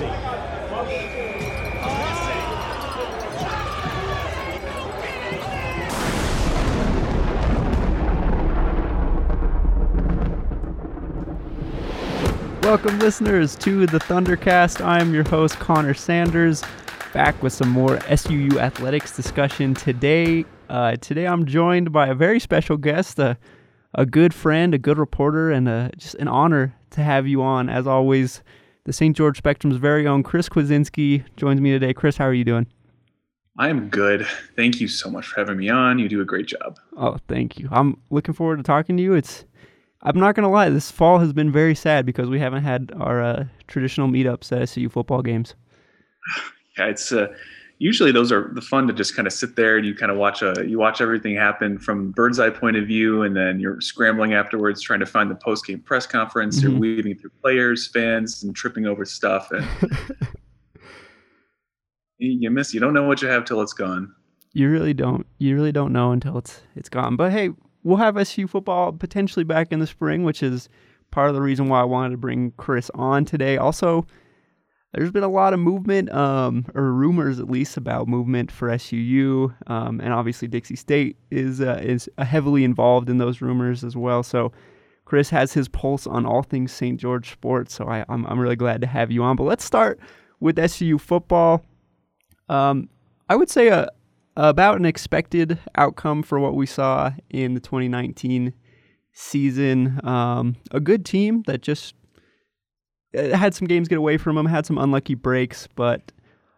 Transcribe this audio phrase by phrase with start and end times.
[0.00, 0.38] Messi.
[12.62, 14.84] Welcome, listeners, to the Thundercast.
[14.84, 16.62] I'm your host, Connor Sanders,
[17.14, 20.44] back with some more SUU athletics discussion today.
[20.68, 23.38] Uh, today, I'm joined by a very special guest, a,
[23.94, 27.70] a good friend, a good reporter, and a, just an honor to have you on.
[27.70, 28.42] As always,
[28.88, 29.14] the St.
[29.14, 31.92] George Spectrum's very own Chris Kwasinski joins me today.
[31.92, 32.66] Chris, how are you doing?
[33.58, 34.26] I am good.
[34.56, 35.98] Thank you so much for having me on.
[35.98, 36.78] You do a great job.
[36.96, 37.68] Oh, thank you.
[37.70, 39.12] I'm looking forward to talking to you.
[39.12, 39.44] It's
[40.00, 43.20] I'm not gonna lie, this fall has been very sad because we haven't had our
[43.22, 45.54] uh, traditional meetups at SUU football games.
[46.78, 47.26] Yeah, it's uh,
[47.78, 50.18] usually those are the fun to just kind of sit there and you kind of
[50.18, 53.80] watch a you watch everything happen from bird's eye point of view, and then you're
[53.80, 56.58] scrambling afterwards trying to find the post game press conference.
[56.58, 56.70] Mm-hmm.
[56.70, 59.66] You're weaving through players, fans, and tripping over stuff, and
[62.18, 62.74] you miss.
[62.74, 64.14] You don't know what you have till it's gone.
[64.52, 65.26] You really don't.
[65.38, 67.16] You really don't know until it's it's gone.
[67.16, 67.50] But hey,
[67.84, 70.68] we'll have SU football potentially back in the spring, which is
[71.10, 73.56] part of the reason why I wanted to bring Chris on today.
[73.56, 74.06] Also,
[74.92, 79.54] there's been a lot of movement, um, or rumors at least, about movement for SUU,
[79.66, 84.22] um, and obviously Dixie State is uh, is heavily involved in those rumors as well.
[84.22, 84.52] So
[85.04, 86.98] Chris has his pulse on all things St.
[86.98, 87.74] George sports.
[87.74, 89.36] So I, I'm I'm really glad to have you on.
[89.36, 90.00] But let's start
[90.40, 91.64] with SUU football.
[92.48, 92.88] Um,
[93.28, 93.88] I would say a
[94.36, 98.54] about an expected outcome for what we saw in the 2019
[99.12, 100.00] season.
[100.06, 101.94] Um, a good team that just
[103.14, 106.12] had some games get away from them, had some unlucky breaks, but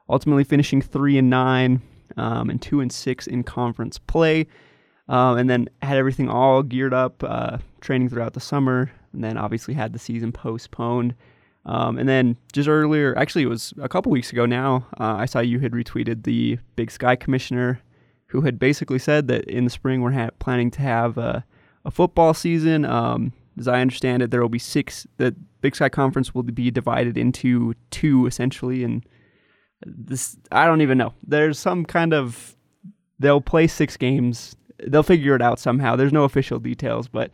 [0.08, 1.82] ultimately finishing three and nine
[2.16, 4.46] um, and two and six in conference play.
[5.08, 9.36] Um, and then had everything all geared up, uh, training throughout the summer, and then
[9.36, 11.14] obviously had the season postponed.
[11.66, 15.26] Um, and then just earlier, actually, it was a couple weeks ago now, uh, I
[15.26, 17.80] saw you had retweeted the Big Sky commissioner
[18.26, 21.44] who had basically said that in the spring we're ha- planning to have a,
[21.84, 22.84] a football season.
[22.84, 26.70] Um, as I understand it, there will be six, the Big Sky Conference will be
[26.70, 28.84] divided into two essentially.
[28.84, 29.04] And
[29.84, 31.14] this, I don't even know.
[31.26, 32.56] There's some kind of,
[33.18, 34.56] they'll play six games.
[34.86, 35.96] They'll figure it out somehow.
[35.96, 37.30] There's no official details, but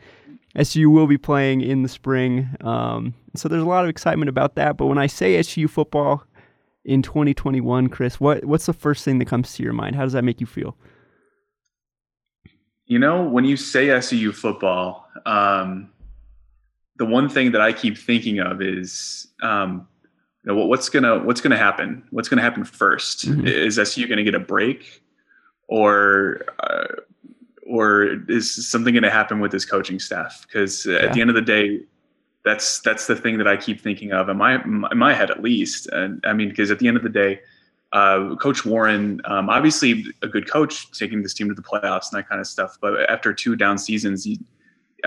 [0.57, 2.49] SU will be playing in the spring.
[2.63, 4.77] Um, so there's a lot of excitement about that.
[4.77, 6.25] But when I say SU football
[6.85, 9.97] in 2021, Chris, what what's the first thing that comes to your mind?
[9.97, 10.77] How does that make you feel?
[12.87, 15.91] You know, when you say SU football, um,
[16.99, 19.87] the one thing that I keep thinking of is, um,
[20.45, 22.05] you know, what's gonna what's gonna happen?
[22.11, 23.47] What's gonna happen 1st mm-hmm.
[23.47, 25.03] Is SU gonna get a break,
[25.69, 26.87] or uh,
[27.67, 30.47] or is something going to happen with his coaching staff?
[30.47, 30.99] Because yeah.
[30.99, 31.81] at the end of the day,
[32.45, 35.43] that's that's the thing that I keep thinking of in my in my head at
[35.43, 35.89] least.
[35.89, 37.41] And I mean, because at the end of the day,
[37.93, 42.19] uh, Coach Warren, um, obviously a good coach, taking this team to the playoffs and
[42.19, 42.79] that kind of stuff.
[42.81, 44.29] But after two down seasons,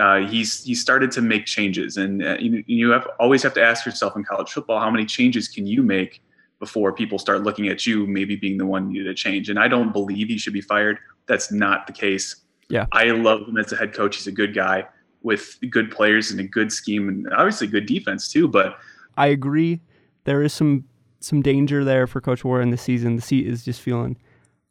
[0.00, 3.62] uh, he's he started to make changes, and uh, you, you have always have to
[3.62, 6.22] ask yourself in college football, how many changes can you make
[6.58, 9.50] before people start looking at you maybe being the one needed to change?
[9.50, 10.98] And I don't believe he should be fired.
[11.26, 12.36] That's not the case.
[12.68, 12.86] Yeah.
[12.92, 14.16] I love him as a head coach.
[14.16, 14.86] He's a good guy
[15.22, 18.48] with good players and a good scheme and obviously good defense too.
[18.48, 18.78] But
[19.16, 19.80] I agree.
[20.24, 20.84] There is some
[21.20, 23.16] some danger there for Coach Warren this season.
[23.16, 24.16] The seat is just feeling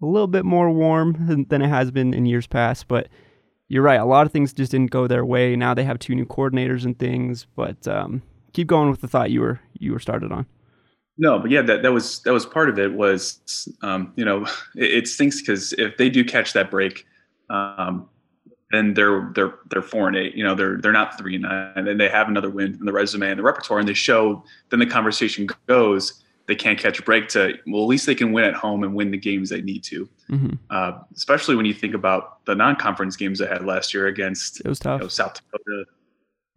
[0.02, 2.88] a little bit more warm than, than it has been in years past.
[2.88, 3.10] But
[3.70, 4.00] you're right.
[4.00, 5.56] A lot of things just didn't go their way.
[5.56, 7.46] Now they have two new coordinators and things.
[7.56, 8.22] But um,
[8.52, 10.46] keep going with the thought you were you were started on.
[11.18, 12.94] No, but yeah, that, that was that was part of it.
[12.94, 14.44] Was um, you know
[14.76, 17.06] it, it stinks because if they do catch that break,
[17.50, 18.10] um,
[18.72, 20.36] then they're they're they're four and eight.
[20.36, 22.94] You know, they're they're not three and nine, and they have another win in the
[22.94, 24.44] resume and the repertoire, and they show.
[24.70, 26.24] Then the conversation goes.
[26.50, 28.96] They can't catch a break to well, at least they can win at home and
[28.96, 30.10] win the games they need to.
[30.32, 30.56] Mm-hmm.
[30.72, 34.68] Uh, especially when you think about the non-conference games they had last year against it
[34.68, 35.00] was tough.
[35.00, 35.86] You know, South Dakota.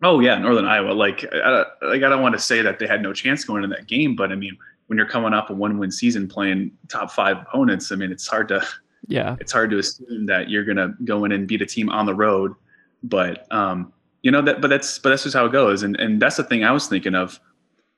[0.03, 0.93] Oh yeah, Northern Iowa.
[0.93, 3.69] Like I, like I don't want to say that they had no chance going in
[3.69, 4.57] that game, but I mean
[4.87, 8.49] when you're coming off a one-win season playing top five opponents, I mean it's hard
[8.49, 8.67] to
[9.09, 12.07] yeah, it's hard to assume that you're gonna go in and beat a team on
[12.07, 12.55] the road.
[13.03, 15.83] But um, you know that, but that's but that's just how it goes.
[15.83, 17.39] And and that's the thing I was thinking of.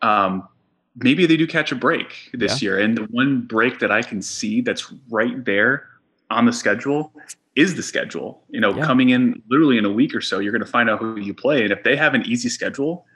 [0.02, 0.48] Um,
[0.96, 2.66] maybe they do catch a break this yeah.
[2.66, 5.86] year, and the one break that I can see that's right there
[6.30, 7.12] on the schedule
[7.56, 8.42] is the schedule.
[8.48, 8.84] You know, yeah.
[8.84, 11.34] coming in literally in a week or so, you're going to find out who you
[11.34, 13.06] play, and if they have an easy schedule,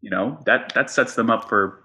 [0.00, 1.82] you know that that sets them up for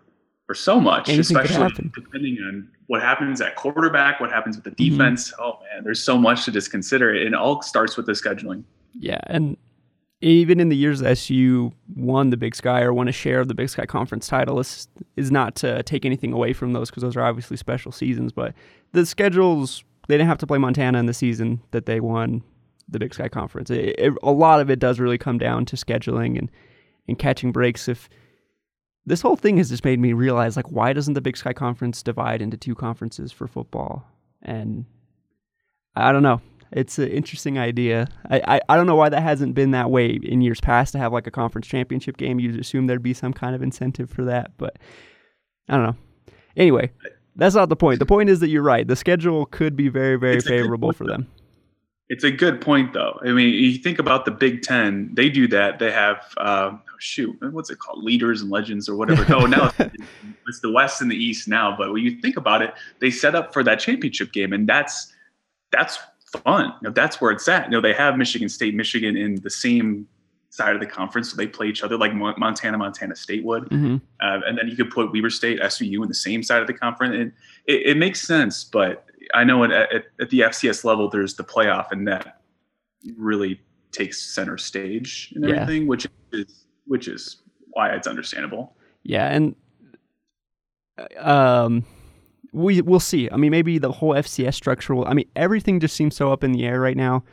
[0.47, 4.71] for so much, Anything especially depending on what happens at quarterback, what happens with the
[4.71, 4.97] mm-hmm.
[4.97, 5.31] defense.
[5.31, 5.43] Mm-hmm.
[5.43, 7.13] Oh man, there's so much to just consider.
[7.13, 8.63] It all starts with the scheduling.
[8.99, 9.55] Yeah, and
[10.21, 13.47] even in the years that SU won the Big Sky or won a share of
[13.47, 14.87] the Big Sky Conference title, is
[15.17, 18.31] is not to take anything away from those because those are obviously special seasons.
[18.31, 18.53] But
[18.91, 22.43] the schedules, they didn't have to play Montana in the season that they won
[22.87, 23.69] the Big Sky Conference.
[23.69, 26.51] It, it, a lot of it does really come down to scheduling and
[27.07, 27.87] and catching breaks.
[27.87, 28.07] If
[29.05, 32.03] this whole thing has just made me realize, like, why doesn't the Big Sky Conference
[32.03, 34.05] divide into two conferences for football?
[34.43, 34.85] And
[35.95, 36.41] I don't know.
[36.71, 38.07] It's an interesting idea.
[38.29, 40.99] I, I, I don't know why that hasn't been that way in years past to
[40.99, 42.39] have like a conference championship game.
[42.39, 44.77] You'd assume there'd be some kind of incentive for that, but
[45.67, 45.95] I don't know.
[46.55, 46.91] Anyway,
[47.35, 47.99] that's not the point.
[47.99, 48.87] The point is that you're right.
[48.87, 51.27] The schedule could be very, very it's favorable for them.
[52.07, 53.17] It's a good point, though.
[53.21, 55.79] I mean, you think about the Big Ten; they do that.
[55.79, 59.25] They have uh, shoot, what's it called, leaders and legends or whatever.
[59.33, 61.73] oh, now it's the West and the East now.
[61.77, 65.13] But when you think about it, they set up for that championship game, and that's
[65.71, 65.99] that's
[66.39, 66.73] fun.
[66.81, 67.65] You know, that's where it's at.
[67.65, 70.07] You know, they have Michigan State, Michigan in the same
[70.49, 73.95] side of the conference, so they play each other like Montana, Montana State would, mm-hmm.
[74.19, 76.73] uh, and then you could put Weber State, SUU in the same side of the
[76.73, 77.31] conference, and
[77.65, 78.63] it, it makes sense.
[78.65, 82.41] But I know at, at, at, the FCS level, there's the playoff, and that
[83.17, 83.61] really
[83.91, 85.87] takes center stage and everything, yeah.
[85.87, 87.37] which is which is
[87.71, 88.75] why it's understandable.
[89.03, 89.55] Yeah, and
[91.17, 91.85] um
[92.51, 93.29] we we'll see.
[93.29, 95.07] I mean, maybe the whole FCS structure will.
[95.07, 97.23] I mean, everything just seems so up in the air right now.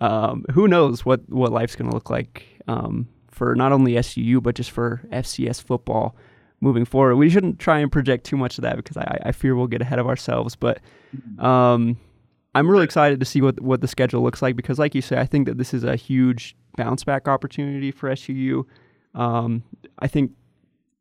[0.00, 4.42] Um, who knows what what life's going to look like um, for not only SUU
[4.42, 6.14] but just for FCS football
[6.60, 7.16] moving forward.
[7.16, 9.82] We shouldn't try and project too much of that because I, I fear we'll get
[9.82, 10.56] ahead of ourselves.
[10.56, 10.80] But
[11.38, 11.96] um,
[12.54, 15.18] I'm really excited to see what what the schedule looks like because, like you say,
[15.18, 18.64] I think that this is a huge bounce back opportunity for SUU.
[19.14, 19.64] Um,
[19.98, 20.32] I think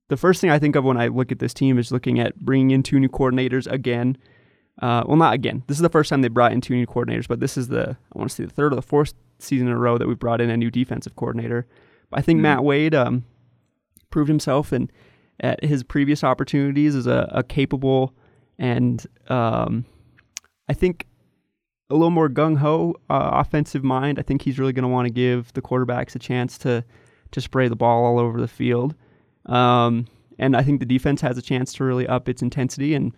[0.10, 2.38] the first thing I think of when I look at this team is looking at
[2.38, 4.18] bringing in two new coordinators again.
[4.82, 5.64] Uh, well, not again.
[5.68, 7.98] This is the first time they brought in two new coordinators, but this is the
[8.14, 10.16] I want to say the third or the fourth season in a row that we
[10.16, 11.68] brought in a new defensive coordinator.
[12.10, 12.44] But I think mm-hmm.
[12.44, 13.26] Matt Wade um,
[14.10, 14.92] proved himself and
[15.40, 18.16] at his previous opportunities as a, a capable
[18.58, 19.86] and um,
[20.68, 21.06] I think
[21.90, 24.20] a little more gung ho uh, offensive mind.
[24.20, 26.84] I think he's really going to want to give the quarterbacks a chance to
[27.32, 28.96] to spray the ball all over the field.
[29.48, 30.08] Um,
[30.40, 32.94] and I think the defense has a chance to really up its intensity.
[32.94, 33.14] And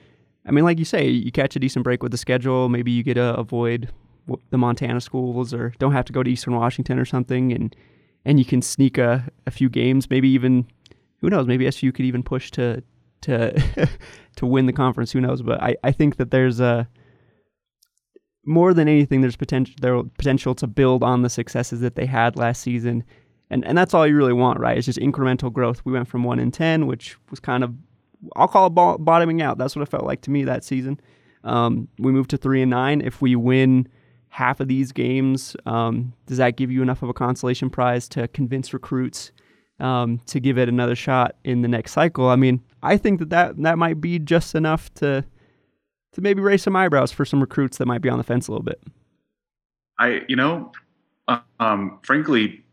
[0.46, 2.70] I mean, like you say, you catch a decent break with the schedule.
[2.70, 3.90] Maybe you get to avoid
[4.52, 7.52] the Montana schools or don't have to go to Eastern Washington or something.
[7.52, 7.76] And,
[8.26, 10.68] and you can sneak a, a few games, maybe even,
[11.18, 12.84] who knows, maybe SU could even push to,
[13.22, 13.88] to,
[14.36, 15.12] to win the conference.
[15.12, 15.42] Who knows?
[15.42, 16.88] But I, I think that there's a,
[18.46, 22.36] more than anything, there's potential there potential to build on the successes that they had
[22.36, 23.04] last season
[23.50, 24.78] and and that's all you really want, right?
[24.78, 25.82] It's just incremental growth.
[25.86, 27.74] We went from one in ten, which was kind of
[28.36, 29.58] I'll call it bottoming out.
[29.58, 31.00] That's what it felt like to me that season.
[31.44, 33.02] Um, we moved to three and nine.
[33.02, 33.88] If we win
[34.30, 38.28] half of these games, um, does that give you enough of a consolation prize to
[38.28, 39.32] convince recruits
[39.80, 42.28] um, to give it another shot in the next cycle?
[42.28, 45.26] I mean, I think that, that that might be just enough to
[46.12, 48.52] to maybe raise some eyebrows for some recruits that might be on the fence a
[48.52, 48.82] little bit.
[50.00, 50.72] I, you know,
[51.60, 52.64] um, frankly,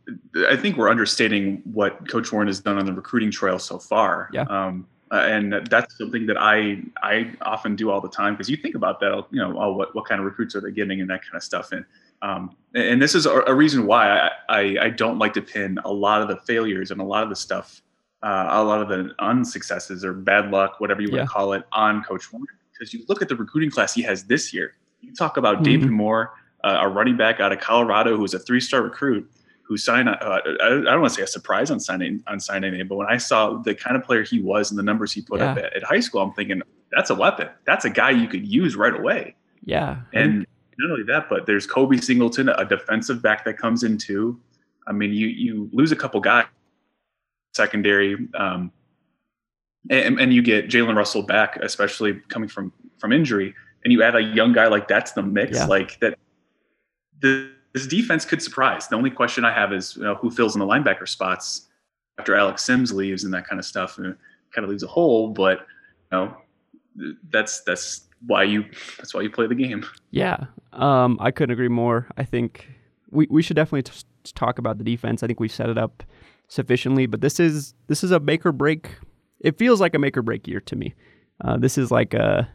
[0.48, 4.30] I think we're understating what Coach Warren has done on the recruiting trail so far.
[4.32, 4.42] Yeah.
[4.42, 8.56] Um, uh, and that's something that I I often do all the time because you
[8.56, 11.08] think about that, you know, oh, what what kind of recruits are they getting and
[11.10, 11.70] that kind of stuff.
[11.72, 11.84] And
[12.22, 15.78] um, and this is a, a reason why I, I, I don't like to pin
[15.84, 17.82] a lot of the failures and a lot of the stuff,
[18.22, 21.18] uh, a lot of the unsuccesses or bad luck, whatever you yeah.
[21.18, 22.46] want to call it, on Coach Warren.
[22.72, 24.74] Because you look at the recruiting class he has this year.
[25.00, 25.64] You talk about mm-hmm.
[25.64, 29.30] David Moore, uh, a running back out of Colorado who was a three-star recruit
[29.66, 30.08] who signed.
[30.08, 33.08] Uh, I don't want to say a surprise on signing on signing day, but when
[33.08, 35.52] I saw the kind of player he was and the numbers he put yeah.
[35.52, 37.48] up at, at, high school, I'm thinking that's a weapon.
[37.64, 39.34] That's a guy you could use right away.
[39.64, 40.46] Yeah, and
[40.78, 44.40] not only that, but there's Kobe Singleton, a defensive back that comes in too.
[44.86, 46.46] I mean, you you lose a couple guys
[47.54, 48.70] secondary, um,
[49.90, 54.14] and, and you get Jalen Russell back, especially coming from from injury, and you add
[54.14, 55.66] a young guy like that's the mix, yeah.
[55.66, 56.18] like that.
[57.20, 58.88] The this defense could surprise.
[58.88, 61.68] The only question I have is you know, who fills in the linebacker spots
[62.18, 64.16] after Alex Sims leaves and that kind of stuff, and
[64.54, 65.28] kind of leaves a hole.
[65.28, 65.58] But
[66.10, 66.36] you know,
[67.30, 68.64] that's that's why you
[68.96, 69.84] that's why you play the game.
[70.10, 72.08] Yeah, um, I couldn't agree more.
[72.16, 72.66] I think
[73.10, 75.22] we we should definitely t- talk about the defense.
[75.22, 76.02] I think we've set it up
[76.48, 78.88] sufficiently, but this is this is a make or break.
[79.40, 80.94] It feels like a make or break year to me.
[81.44, 82.48] Uh, this is like a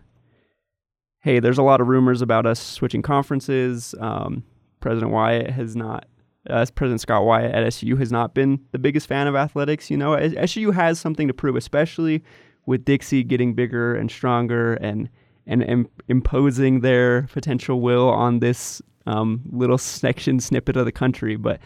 [1.20, 3.94] hey, there's a lot of rumors about us switching conferences.
[4.00, 4.44] Um,
[4.82, 6.06] President Wyatt has not,
[6.50, 9.90] uh, President Scott Wyatt at SU has not been the biggest fan of athletics.
[9.90, 12.24] You know, SU has something to prove, especially
[12.66, 15.10] with Dixie getting bigger and stronger and
[15.48, 21.36] and, and imposing their potential will on this um, little section snippet of the country.
[21.36, 21.60] But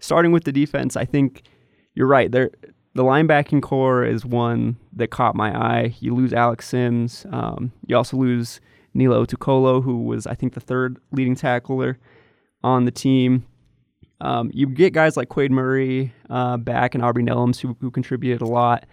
[0.00, 1.42] starting with the defense, I think
[1.94, 2.32] you're right.
[2.32, 2.50] There,
[2.94, 5.94] the linebacking core is one that caught my eye.
[6.00, 7.26] You lose Alex Sims.
[7.30, 8.60] Um, you also lose
[8.94, 11.98] Nilo Tukolo, who was I think the third leading tackler
[12.62, 13.46] on the team.
[14.20, 18.42] Um, you get guys like Quade Murray uh, back and Aubrey Nellums who, who contributed
[18.42, 18.86] a lot.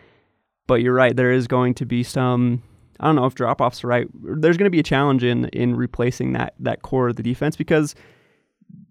[0.67, 2.63] But you're right, there is going to be some
[2.99, 4.07] I don't know if drop offs right.
[4.13, 7.55] There's going to be a challenge in in replacing that that core of the defense
[7.55, 7.95] because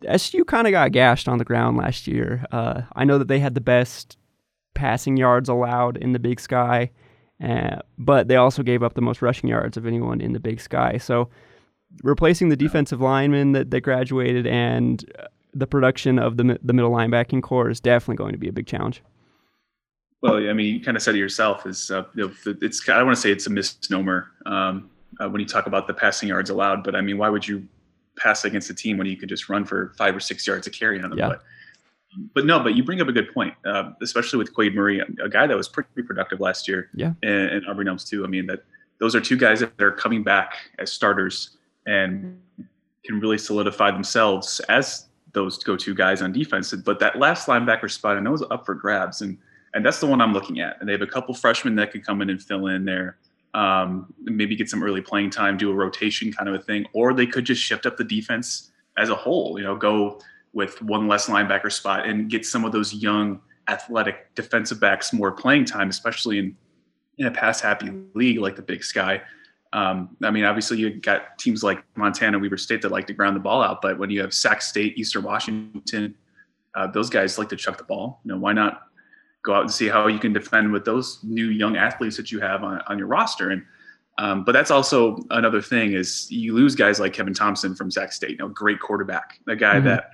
[0.06, 2.44] SU kind of got gashed on the ground last year.
[2.52, 4.18] Uh, I know that they had the best
[4.74, 6.90] passing yards allowed in the Big Sky,
[7.42, 10.60] uh, but they also gave up the most rushing yards of anyone in the Big
[10.60, 10.98] Sky.
[10.98, 11.30] So
[12.02, 15.04] replacing the defensive linemen that, that graduated and
[15.54, 18.66] the production of the the middle linebacking core is definitely going to be a big
[18.66, 19.02] challenge.
[20.20, 21.66] Well, I mean, you kind of said it yourself.
[21.66, 25.46] Is uh, it's I don't want to say it's a misnomer um, uh, when you
[25.46, 27.66] talk about the passing yards allowed, but I mean, why would you
[28.16, 30.72] pass against a team when you could just run for five or six yards of
[30.72, 31.18] carry on them?
[31.18, 31.28] Yeah.
[31.28, 31.42] But,
[32.32, 35.28] but no, but you bring up a good point, uh, especially with Quade Murray, a
[35.28, 36.88] guy that was pretty productive last year.
[36.94, 38.24] Yeah, and, and Aubrey Nellums too.
[38.24, 38.64] I mean, that
[39.00, 42.40] those are two guys that are coming back as starters and
[43.04, 46.72] can really solidify themselves as those go-to guys on defense.
[46.72, 49.36] But that last linebacker spot, I know is up for grabs, and
[49.74, 50.76] and that's the one I'm looking at.
[50.80, 53.18] And they have a couple freshmen that could come in and fill in there,
[53.54, 57.12] um, maybe get some early playing time, do a rotation kind of a thing, or
[57.12, 59.58] they could just shift up the defense as a whole.
[59.58, 60.20] You know, go
[60.52, 65.32] with one less linebacker spot and get some of those young athletic defensive backs more
[65.32, 66.56] playing time, especially in
[67.18, 69.20] in a pass happy league like the Big Sky.
[69.74, 73.34] Um, I mean, obviously, you got teams like Montana, Weber State that like to ground
[73.34, 76.14] the ball out, but when you have Sac State, Eastern Washington,
[76.76, 78.20] uh, those guys like to chuck the ball.
[78.24, 78.82] You know, why not
[79.42, 82.38] go out and see how you can defend with those new young athletes that you
[82.40, 83.50] have on, on your roster?
[83.50, 83.64] And
[84.18, 88.12] um, but that's also another thing is you lose guys like Kevin Thomson from Sac
[88.12, 89.86] State, you know, great quarterback, a guy mm-hmm.
[89.86, 90.10] that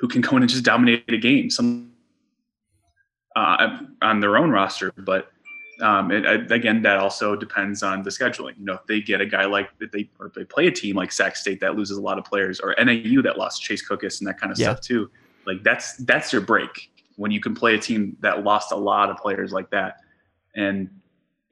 [0.00, 1.50] who can come in and just dominate a game.
[1.50, 1.92] Some
[3.34, 5.32] uh, on their own roster, but
[5.80, 8.58] um, and again, that also depends on the scheduling.
[8.58, 10.70] You know, if they get a guy like if they or if they play a
[10.70, 13.86] team like Sac State that loses a lot of players, or NAU that lost Case
[13.86, 14.66] Cookus and that kind of yeah.
[14.66, 15.10] stuff too.
[15.46, 19.10] Like that's that's your break when you can play a team that lost a lot
[19.10, 19.98] of players like that,
[20.56, 20.90] and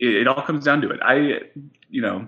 [0.00, 1.00] it, it all comes down to it.
[1.02, 1.42] I,
[1.88, 2.26] you know,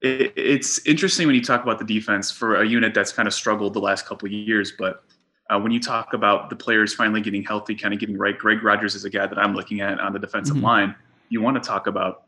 [0.00, 3.34] it, it's interesting when you talk about the defense for a unit that's kind of
[3.34, 5.02] struggled the last couple of years, but
[5.50, 8.62] uh, when you talk about the players finally getting healthy, kind of getting right, Greg
[8.62, 10.64] Rogers is a guy that I'm looking at on the defensive mm-hmm.
[10.64, 10.94] line
[11.28, 12.24] you want to talk about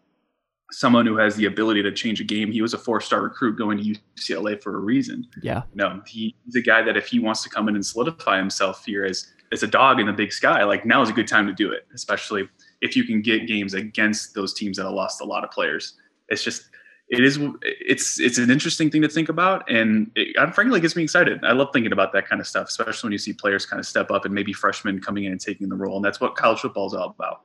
[0.73, 2.52] someone who has the ability to change a game.
[2.52, 5.26] He was a four-star recruit going to UCLA for a reason.
[5.42, 5.62] Yeah.
[5.75, 9.04] No, he's a guy that if he wants to come in and solidify himself here
[9.04, 11.52] as as a dog in the big sky, like now is a good time to
[11.52, 12.49] do it, especially
[12.83, 15.95] if you can get games against those teams that have lost a lot of players.
[16.28, 16.66] It's just
[17.09, 20.95] it is it's it's an interesting thing to think about and it, I'm frankly gets
[20.95, 21.45] me excited.
[21.45, 23.87] I love thinking about that kind of stuff, especially when you see players kind of
[23.87, 25.97] step up and maybe freshmen coming in and taking the role.
[25.97, 27.42] And that's what college football is all about.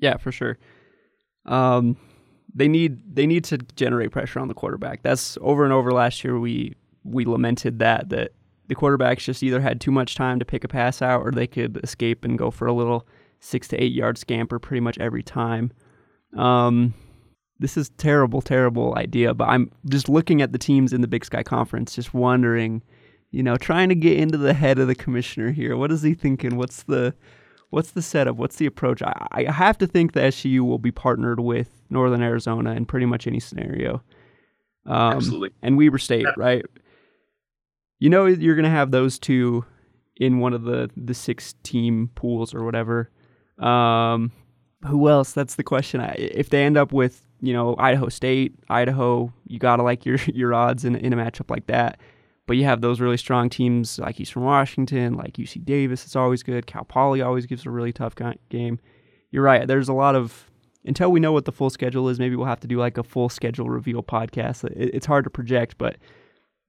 [0.00, 0.58] Yeah, for sure.
[1.46, 1.96] Um,
[2.54, 5.02] they need they need to generate pressure on the quarterback.
[5.02, 6.38] That's over and over last year.
[6.38, 8.32] We we lamented that that
[8.66, 11.46] the quarterbacks just either had too much time to pick a pass out, or they
[11.46, 13.06] could escape and go for a little
[13.40, 15.72] six to eight yard scamper pretty much every time.
[16.36, 16.94] Um,
[17.58, 19.34] this is terrible, terrible idea.
[19.34, 22.82] But I'm just looking at the teams in the Big Sky Conference, just wondering,
[23.30, 25.76] you know, trying to get into the head of the commissioner here.
[25.76, 26.56] What is he thinking?
[26.56, 27.14] What's the
[27.70, 28.36] what's the setup?
[28.36, 29.02] What's the approach?
[29.02, 33.06] I, I have to think the SU will be partnered with Northern Arizona in pretty
[33.06, 34.02] much any scenario.
[34.86, 35.50] Um, Absolutely.
[35.62, 36.32] And Weber State, yeah.
[36.36, 36.64] right?
[37.98, 39.64] You know you're going to have those two
[40.16, 43.10] in one of the the six team pools or whatever.
[43.58, 44.32] Um,
[44.86, 45.32] who else?
[45.32, 46.00] That's the question.
[46.16, 50.54] If they end up with you know Idaho State, Idaho, you gotta like your your
[50.54, 52.00] odds in in a matchup like that.
[52.50, 56.04] But you have those really strong teams like Eastern Washington, like UC Davis.
[56.04, 56.66] It's always good.
[56.66, 58.16] Cal Poly always gives a really tough
[58.48, 58.80] game.
[59.30, 59.68] You're right.
[59.68, 60.50] There's a lot of
[60.84, 62.18] until we know what the full schedule is.
[62.18, 64.64] Maybe we'll have to do like a full schedule reveal podcast.
[64.74, 65.98] it's hard to project, but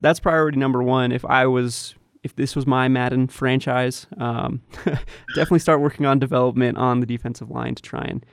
[0.01, 1.11] that's priority number one.
[1.11, 4.61] If I was if this was my Madden franchise, um,
[5.33, 8.23] definitely start working on development on the defensive line to try and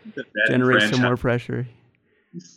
[0.48, 0.98] generate franchise.
[0.98, 1.66] some more pressure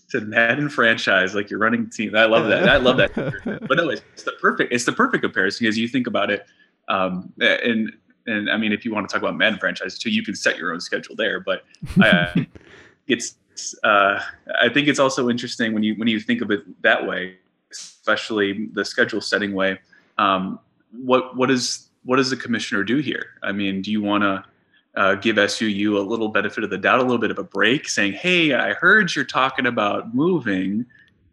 [0.09, 2.15] to Madden franchise, like you're running team.
[2.15, 2.67] I love that.
[2.67, 3.13] I love that.
[3.67, 4.73] but no, it's, the perfect.
[4.73, 6.45] It's the perfect comparison as you think about it.
[6.87, 7.91] Um, and
[8.27, 10.57] and I mean, if you want to talk about Madden franchise too, you can set
[10.57, 11.39] your own schedule there.
[11.39, 11.63] But
[12.01, 12.33] uh,
[13.07, 13.35] it's
[13.83, 14.21] uh,
[14.61, 17.37] I think it's also interesting when you when you think of it that way,
[17.71, 19.79] especially the schedule setting way.
[20.17, 20.59] Um,
[20.91, 23.27] what what is what does the commissioner do here?
[23.43, 24.43] I mean, do you want to
[24.95, 27.87] uh, give SUU a little benefit of the doubt, a little bit of a break,
[27.87, 30.85] saying, "Hey, I heard you're talking about moving.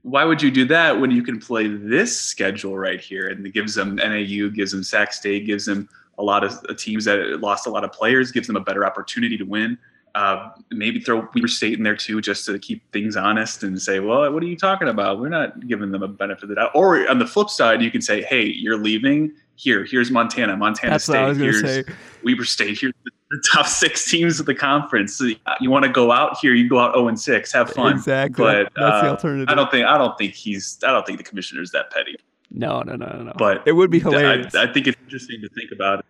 [0.02, 3.52] Why would you do that when you can play this schedule right here?" And it
[3.52, 5.88] gives them NAU, gives them Sac State, gives them
[6.18, 9.36] a lot of teams that lost a lot of players, gives them a better opportunity
[9.38, 9.78] to win.
[10.14, 14.00] Uh, maybe throw Weber State in there too, just to keep things honest and say,
[14.00, 15.20] well, what are you talking about?
[15.20, 16.72] We're not giving them a benefit of the doubt.
[16.74, 19.32] Or on the flip side, you can say, hey, you're leaving.
[19.54, 21.36] Here, here's Montana, Montana That's State.
[21.36, 21.84] here's say.
[22.24, 22.78] Weber State.
[22.80, 23.10] Here's the
[23.50, 25.14] top six teams of the conference.
[25.14, 25.30] So
[25.60, 27.92] you want to go out here, you go out 0 and 6, have fun.
[27.92, 28.44] Exactly.
[28.44, 29.48] But that's uh, the alternative.
[29.48, 32.16] I don't think I don't think he's I don't think the commissioner's that petty.
[32.50, 33.32] No, no, no, no, no.
[33.36, 34.54] But it would be hilarious.
[34.54, 36.00] I, I think it's interesting to think about.
[36.00, 36.06] It.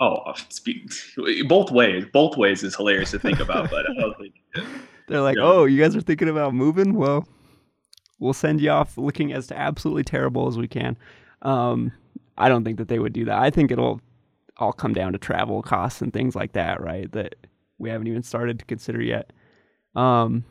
[0.00, 0.88] Oh, speak,
[1.48, 2.04] both ways.
[2.12, 4.34] Both ways is hilarious to think about, but I don't think
[5.08, 6.94] they're like, "Oh, you guys are thinking about moving?
[6.94, 7.26] Well,
[8.20, 10.96] we'll send you off looking as absolutely terrible as we can."
[11.42, 11.90] Um,
[12.36, 13.38] I don't think that they would do that.
[13.40, 14.00] I think it'll
[14.58, 17.10] all come down to travel costs and things like that, right?
[17.12, 17.34] That
[17.78, 19.32] we haven't even started to consider yet.
[19.94, 20.44] Um,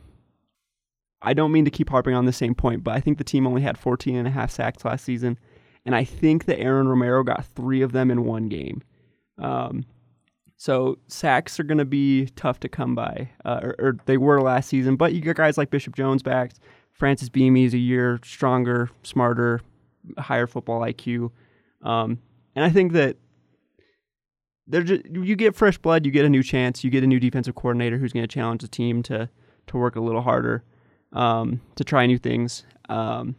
[1.20, 3.46] I don't mean to keep harping on the same point, but I think the team
[3.46, 5.38] only had 14 and a half sacks last season.
[5.84, 8.82] And I think that Aaron Romero got three of them in one game.
[9.38, 9.84] Um,
[10.56, 14.42] so sacks are going to be tough to come by, uh, or, or, they were
[14.42, 14.96] last season.
[14.96, 16.52] But you got guys like Bishop Jones back.
[16.92, 19.60] Francis Beamie is a year stronger, smarter,
[20.18, 21.30] higher football IQ.
[21.82, 22.18] Um,
[22.56, 23.16] and I think that
[24.68, 27.18] they're just, you get fresh blood, you get a new chance, you get a new
[27.18, 29.28] defensive coordinator who's going to challenge the team to
[29.66, 30.64] to work a little harder,
[31.12, 32.64] um, to try new things.
[32.88, 33.36] Um,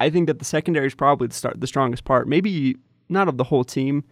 [0.00, 2.28] I think that the secondary is probably the start the strongest part.
[2.28, 2.76] Maybe
[3.08, 4.04] not of the whole team,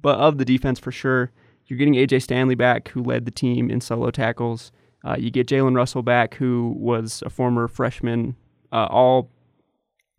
[0.00, 1.32] but of the defense for sure.
[1.66, 4.72] You're getting AJ Stanley back, who led the team in solo tackles.
[5.04, 8.36] Uh, you get Jalen Russell back, who was a former freshman,
[8.72, 9.30] uh, all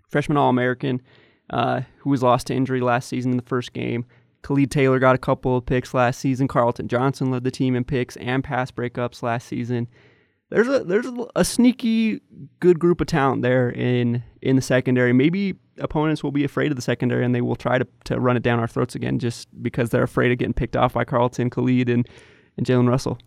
[0.09, 1.01] freshman All American,
[1.49, 4.05] uh, who was lost to injury last season in the first game.
[4.43, 6.47] Khalid Taylor got a couple of picks last season.
[6.47, 9.87] Carlton Johnson led the team in picks and pass breakups last season.
[10.49, 12.21] There's a there's a, sneaky
[12.59, 15.11] good group of talent there in in the secondary.
[15.11, 18.37] Maybe opponents will be afraid of the secondary and they will try to, to run
[18.37, 21.49] it down our throats again just because they're afraid of getting picked off by Carlton,
[21.49, 22.07] Khalid, and,
[22.57, 23.17] and Jalen Russell.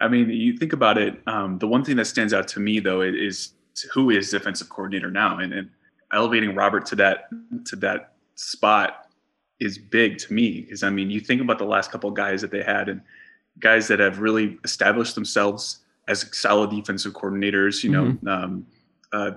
[0.00, 1.20] I mean, you think about it.
[1.28, 3.52] Um, the one thing that stands out to me, though, is
[3.92, 5.70] who is defensive coordinator now, and, and
[6.12, 7.28] elevating Robert to that
[7.66, 9.01] to that spot
[9.62, 12.40] is big to me because I mean, you think about the last couple of guys
[12.40, 13.00] that they had and
[13.60, 17.84] guys that have really established themselves as solid defensive coordinators.
[17.84, 18.28] You know, mm-hmm.
[18.28, 18.66] um,
[19.12, 19.30] uh,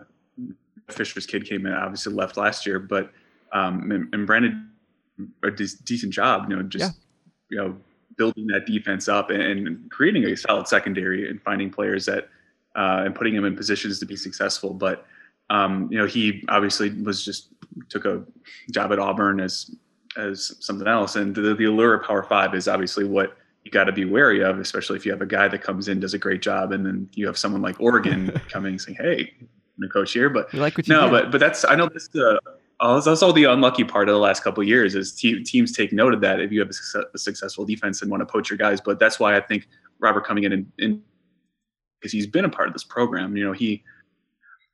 [0.90, 3.12] Fisher's kid came in, obviously left last year, but
[3.54, 4.72] um, and, and Brandon
[5.44, 6.50] a decent job.
[6.50, 6.96] You know, just
[7.50, 7.58] yeah.
[7.58, 7.78] you know
[8.18, 12.30] building that defense up and, and, creating a solid secondary and finding players that
[12.76, 14.74] uh, and putting them in positions to be successful.
[14.74, 15.06] But
[15.50, 17.50] um, you know, he obviously was just
[17.90, 18.24] took a
[18.72, 19.70] job at Auburn as
[20.18, 23.86] as something else, and the, the allure of Power Five is obviously what you got
[23.86, 26.20] to be wary of, especially if you have a guy that comes in does a
[26.20, 29.34] great job, and then you have someone like Oregon coming saying, "Hey,
[29.82, 32.38] I'm coach here." But like no, but but that's I know this uh,
[32.80, 36.14] that's also the unlucky part of the last couple years is te- teams take note
[36.14, 38.82] of that if you have a, a, successful defense and want to poach your guys.
[38.82, 39.68] But that's why I think
[40.00, 41.02] Robert coming in and
[42.00, 43.36] because he's been a part of this program.
[43.36, 43.84] You know, he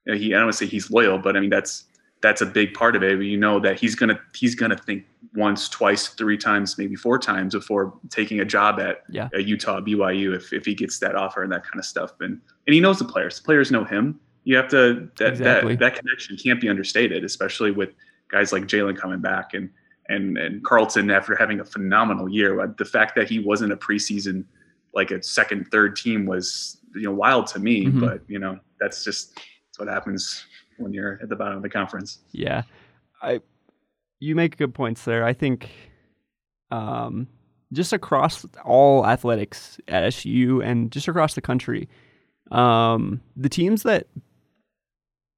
[0.06, 1.86] you know, he I don't want to say he's loyal, but I mean that's
[2.22, 3.22] that's a big part of it.
[3.22, 7.54] You know that he's gonna he's gonna think once, twice, three times, maybe four times
[7.54, 9.30] before taking a job at yeah.
[9.34, 12.14] a Utah, BYU, if if he gets that offer and that kind of stuff.
[12.20, 13.38] And and he knows the players.
[13.40, 14.20] The players know him.
[14.44, 15.76] You have to that exactly.
[15.76, 17.90] that that connection can't be understated, especially with
[18.30, 19.70] guys like Jalen coming back and
[20.10, 22.74] and and Carlton after having a phenomenal year.
[22.78, 24.46] The fact that he wasn't a preseason
[24.94, 27.86] like a second, third team was you know wild to me.
[27.86, 28.00] Mm-hmm.
[28.00, 30.46] But you know that's just that's what happens
[30.82, 32.20] when you're at the bottom of the conference.
[32.32, 32.64] Yeah,
[33.22, 33.42] I
[34.20, 35.26] you make good points there.
[35.26, 35.70] I think
[36.70, 37.28] um,
[37.74, 41.90] just across all athletics at SU and just across the country,
[42.52, 44.08] um, the teams that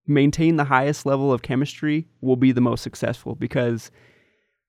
[0.06, 3.90] maintain the highest level of chemistry will be the most successful because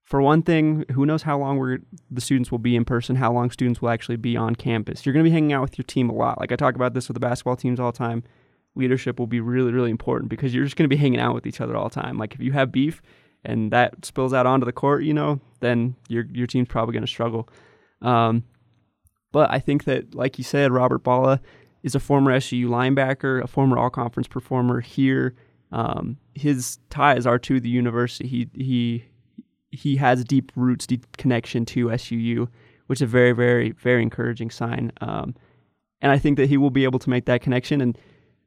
[0.05, 1.79] for one thing, who knows how long
[2.11, 5.05] the students will be in person, how long students will actually be on campus.
[5.05, 6.39] You're going to be hanging out with your team a lot.
[6.39, 8.23] Like I talk about this with the basketball teams all the time
[8.77, 11.47] leadership will be really, really important because you're just going to be hanging out with
[11.47, 12.19] each other all the time.
[12.19, 13.03] Like if you have beef
[13.45, 17.05] and that spills out onto the court, you know, then your your team's probably going
[17.05, 17.49] to struggle.
[18.03, 18.45] Um,
[19.33, 21.41] but I think that, like you said, Robert Balla
[21.83, 25.35] is a former SU linebacker, a former All Conference performer here.
[25.73, 28.29] Um, his ties are to the university.
[28.29, 29.05] He he
[29.71, 32.49] he has deep roots, deep connection to SUU,
[32.87, 34.93] which is a very, very, very encouraging sign.
[35.01, 35.35] Um,
[36.01, 37.99] and I think that he will be able to make that connection and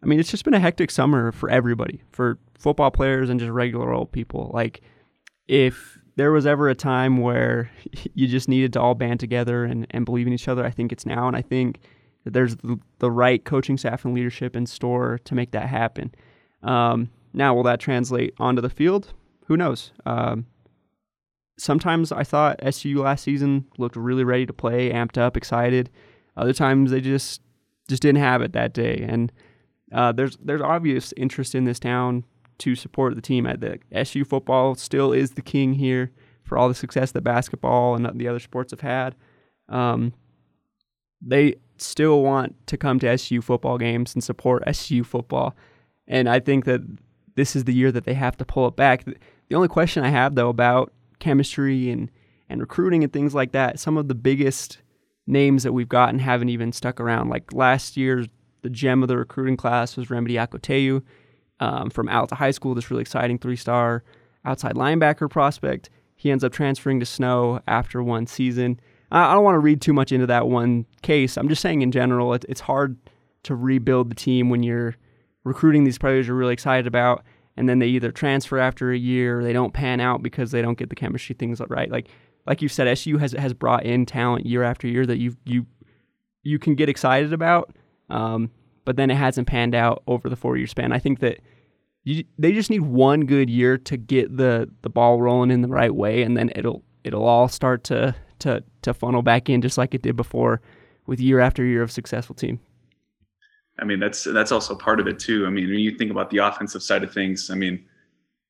[0.01, 3.51] I mean, it's just been a hectic summer for everybody, for football players and just
[3.51, 4.51] regular old people.
[4.53, 4.81] Like,
[5.47, 7.71] if there was ever a time where
[8.13, 10.91] you just needed to all band together and, and believe in each other, I think
[10.91, 11.27] it's now.
[11.27, 11.79] And I think
[12.23, 16.13] that there's the, the right coaching staff and leadership in store to make that happen.
[16.63, 19.13] Um, now, will that translate onto the field?
[19.45, 19.91] Who knows?
[20.05, 20.45] Um,
[21.57, 25.89] sometimes I thought SU last season looked really ready to play, amped up, excited.
[26.35, 27.41] Other times they just
[27.87, 29.05] just didn't have it that day.
[29.07, 29.31] And
[29.91, 32.23] uh, there's there's obvious interest in this town
[32.59, 33.45] to support the team.
[33.45, 36.11] At the SU football still is the king here
[36.43, 39.15] for all the success that basketball and the other sports have had.
[39.69, 40.13] Um,
[41.21, 45.55] they still want to come to SU football games and support SU football,
[46.07, 46.81] and I think that
[47.35, 49.05] this is the year that they have to pull it back.
[49.05, 52.11] The only question I have though about chemistry and
[52.49, 54.79] and recruiting and things like that, some of the biggest
[55.25, 57.29] names that we've gotten haven't even stuck around.
[57.29, 58.25] Like last year,
[58.67, 61.01] the gem of the recruiting class was Remedy Akoteu
[61.61, 64.03] um, from Alta High School, this really exciting three star
[64.43, 65.89] outside linebacker prospect.
[66.17, 68.77] He ends up transferring to Snow after one season.
[69.09, 71.37] I don't want to read too much into that one case.
[71.37, 72.97] I'm just saying in general, it, it's hard
[73.43, 74.97] to rebuild the team when you're
[75.45, 77.23] recruiting these players you're really excited about,
[77.55, 80.61] and then they either transfer after a year or they don't pan out because they
[80.61, 81.89] don't get the chemistry things right.
[81.89, 82.09] Like
[82.45, 85.65] like you said, SU has has brought in talent year after year that you you
[86.43, 87.73] you can get excited about,
[88.09, 88.51] um,
[88.85, 90.91] but then it hasn't panned out over the four year span.
[90.91, 91.39] I think that
[92.03, 95.67] you, they just need one good year to get the the ball rolling in the
[95.67, 99.77] right way, and then it'll it'll all start to to to funnel back in just
[99.77, 100.61] like it did before
[101.05, 102.59] with year after year of successful team.
[103.79, 105.45] I mean, that's that's also part of it too.
[105.45, 107.85] I mean, when you think about the offensive side of things, I mean,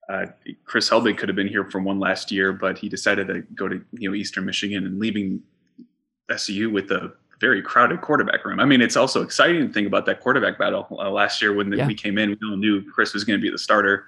[0.10, 0.28] uh,
[0.66, 3.68] Chris Helbig could have been here for one last year, but he decided to go
[3.68, 5.42] to you know Eastern Michigan and leaving
[6.30, 8.60] SU with a very crowded quarterback room.
[8.60, 11.70] I mean, it's also exciting to think about that quarterback battle uh, last year when
[11.70, 11.88] the, yeah.
[11.88, 12.32] we came in.
[12.32, 14.06] We all knew Chris was going to be the starter.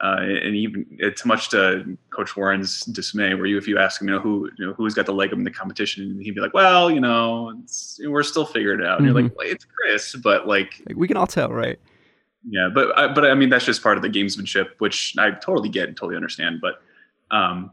[0.00, 4.08] Uh, and even it's much to Coach Warren's dismay, where you, if you ask him,
[4.08, 6.40] you know, who, you know, who's got the leg up in the competition, he'd be
[6.40, 7.58] like, well, you know,
[8.04, 8.98] we're still figuring it out.
[8.98, 9.16] And mm-hmm.
[9.16, 11.78] you're like, well, it's Chris, but like, like, we can all tell, right?
[12.48, 15.88] Yeah, but but I mean, that's just part of the gamesmanship, which I totally get
[15.88, 16.60] and totally understand.
[16.60, 16.82] But
[17.34, 17.70] um,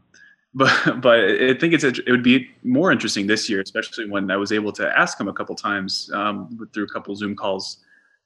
[0.54, 4.36] but but I think it's it would be more interesting this year, especially when I
[4.36, 7.78] was able to ask him a couple times um, through a couple Zoom calls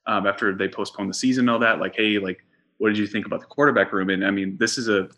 [0.06, 1.80] um, after they postponed the season and all that.
[1.80, 2.44] Like, hey, like
[2.78, 4.10] what did you think about the quarterback room?
[4.10, 5.08] And I mean, this is a,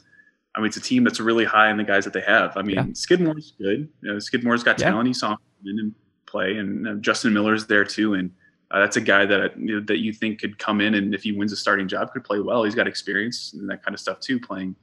[0.54, 2.56] I mean, it's a team that's really high in the guys that they have.
[2.56, 2.84] I mean, yeah.
[2.92, 3.88] Skidmore's good.
[4.02, 4.90] You know, Skidmore's got yeah.
[4.90, 5.06] talent.
[5.06, 5.94] He saw him in and
[6.26, 8.14] play, and uh, Justin Miller's there too.
[8.14, 8.30] And
[8.70, 11.22] uh, that's a guy that you know, that you think could come in and if
[11.22, 12.64] he wins a starting job, could play well.
[12.64, 14.74] He's got experience and that kind of stuff too, playing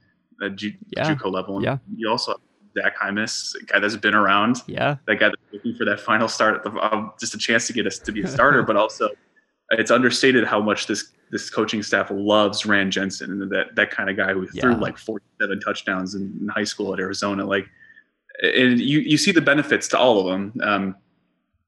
[0.42, 1.14] at Ju- yeah.
[1.14, 1.56] JUCO level.
[1.56, 1.78] And yeah.
[1.96, 2.40] You also have
[2.82, 4.62] Zach Hymas, a guy that's been around.
[4.66, 4.96] Yeah.
[5.06, 7.98] That guy that's looking for that final start, uh, just a chance to get us
[7.98, 9.10] to be a starter, but also
[9.70, 14.08] it's understated how much this this coaching staff loves Rand Jensen and that that kind
[14.08, 14.62] of guy who yeah.
[14.62, 17.44] threw like 47 touchdowns in, in, high school at Arizona.
[17.44, 17.66] Like,
[18.42, 20.96] and you you see the benefits to all of them, um,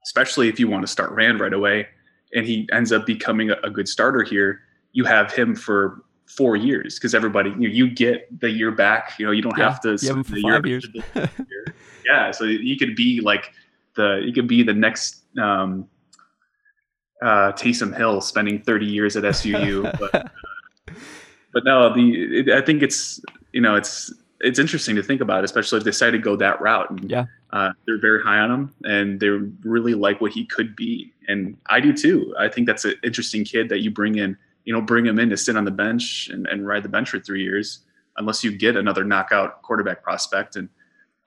[0.04, 1.88] especially if you want to start Rand right away,
[2.34, 4.60] and he ends up becoming a, a good starter here.
[4.92, 6.02] You have him for
[6.36, 9.18] four years because everybody you, know, you get the year back.
[9.18, 9.98] You know, you don't yeah, have to.
[10.00, 10.86] You have him for five years.
[12.06, 13.52] yeah, so you could be like
[13.94, 15.24] the you could be the next.
[15.38, 15.88] Um,
[17.22, 19.82] uh, Taysom Hill spending 30 years at SUU.
[19.98, 20.94] but, uh,
[21.52, 23.20] but no, the it, I think it's
[23.52, 26.60] you know it's it's interesting to think about, especially if they decide to go that
[26.60, 26.90] route.
[26.90, 30.74] And, yeah, uh, they're very high on him, and they really like what he could
[30.76, 32.34] be, and I do too.
[32.38, 34.36] I think that's an interesting kid that you bring in.
[34.64, 37.10] You know, bring him in to sit on the bench and, and ride the bench
[37.10, 37.80] for three years,
[38.16, 40.56] unless you get another knockout quarterback prospect.
[40.56, 40.68] And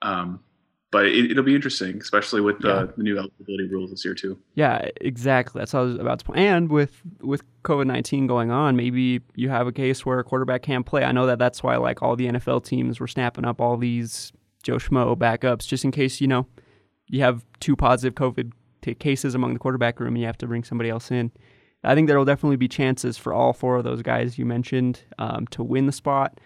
[0.02, 0.40] um,
[0.94, 2.86] but it, will be interesting, especially with the, yeah.
[2.96, 4.38] the, new eligibility rules this year too.
[4.54, 5.58] Yeah, exactly.
[5.58, 6.38] That's what I was about to point.
[6.38, 10.62] And with with COVID nineteen going on, maybe you have a case where a quarterback
[10.62, 11.02] can't play.
[11.02, 14.32] I know that that's why like all the NFL teams were snapping up all these
[14.62, 16.46] Joe Schmo backups just in case you know
[17.08, 18.52] you have two positive COVID
[19.00, 21.32] cases among the quarterback room and you have to bring somebody else in.
[21.84, 25.00] I think there will definitely be chances for all four of those guys you mentioned
[25.18, 26.40] um, to win the spot.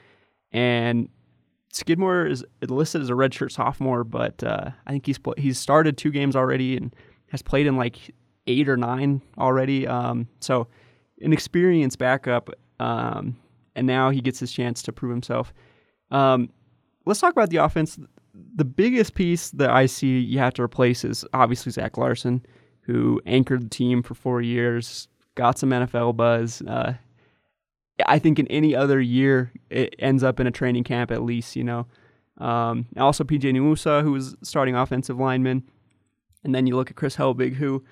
[0.53, 1.09] And
[1.73, 6.11] Skidmore is listed as a redshirt sophomore, but uh, I think he's he's started two
[6.11, 6.95] games already and
[7.31, 8.15] has played in like
[8.47, 9.87] eight or nine already.
[9.87, 10.67] Um, so
[11.21, 13.37] an experienced backup, um,
[13.77, 15.53] and now he gets his chance to prove himself.
[16.11, 16.51] Um,
[17.07, 17.99] let's talk about the offense.
[18.55, 22.45] The biggest piece that I see you have to replace is obviously Zach Larson,
[22.83, 26.61] who anchored the team for four years, got some NFL buzz.
[26.63, 26.95] Uh,
[28.05, 31.57] I think in any other year, it ends up in a training camp at least,
[31.57, 31.87] you know.
[32.39, 35.63] Um, also, PJ Nuusa, who was starting offensive lineman.
[36.45, 37.85] And then you look at Chris Helbig, who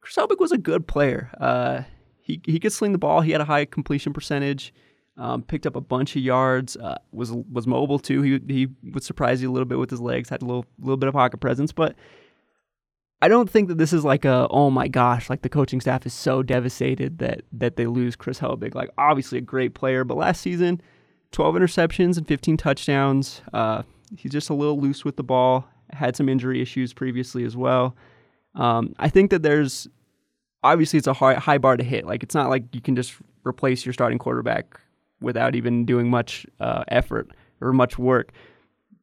[0.00, 1.30] Chris Helbig was a good player.
[1.38, 1.82] Uh,
[2.20, 3.20] he, he could sling the ball.
[3.20, 4.72] He had a high completion percentage.
[5.16, 6.76] Um, picked up a bunch of yards.
[6.76, 8.22] Uh, was was mobile too.
[8.22, 10.28] He he would surprise you a little bit with his legs.
[10.28, 11.94] Had a little little bit of pocket presence, but
[13.24, 16.04] I don't think that this is like a oh my gosh, like the coaching staff
[16.04, 18.74] is so devastated that that they lose Chris Helbig.
[18.74, 20.78] Like obviously a great player, but last season,
[21.32, 23.40] 12 interceptions and 15 touchdowns.
[23.54, 23.82] Uh,
[24.14, 25.66] he's just a little loose with the ball.
[25.94, 27.96] Had some injury issues previously as well.
[28.56, 29.88] Um, I think that there's
[30.62, 32.04] obviously it's a high, high bar to hit.
[32.04, 33.14] Like it's not like you can just
[33.46, 34.78] replace your starting quarterback
[35.22, 37.30] without even doing much uh, effort
[37.62, 38.32] or much work.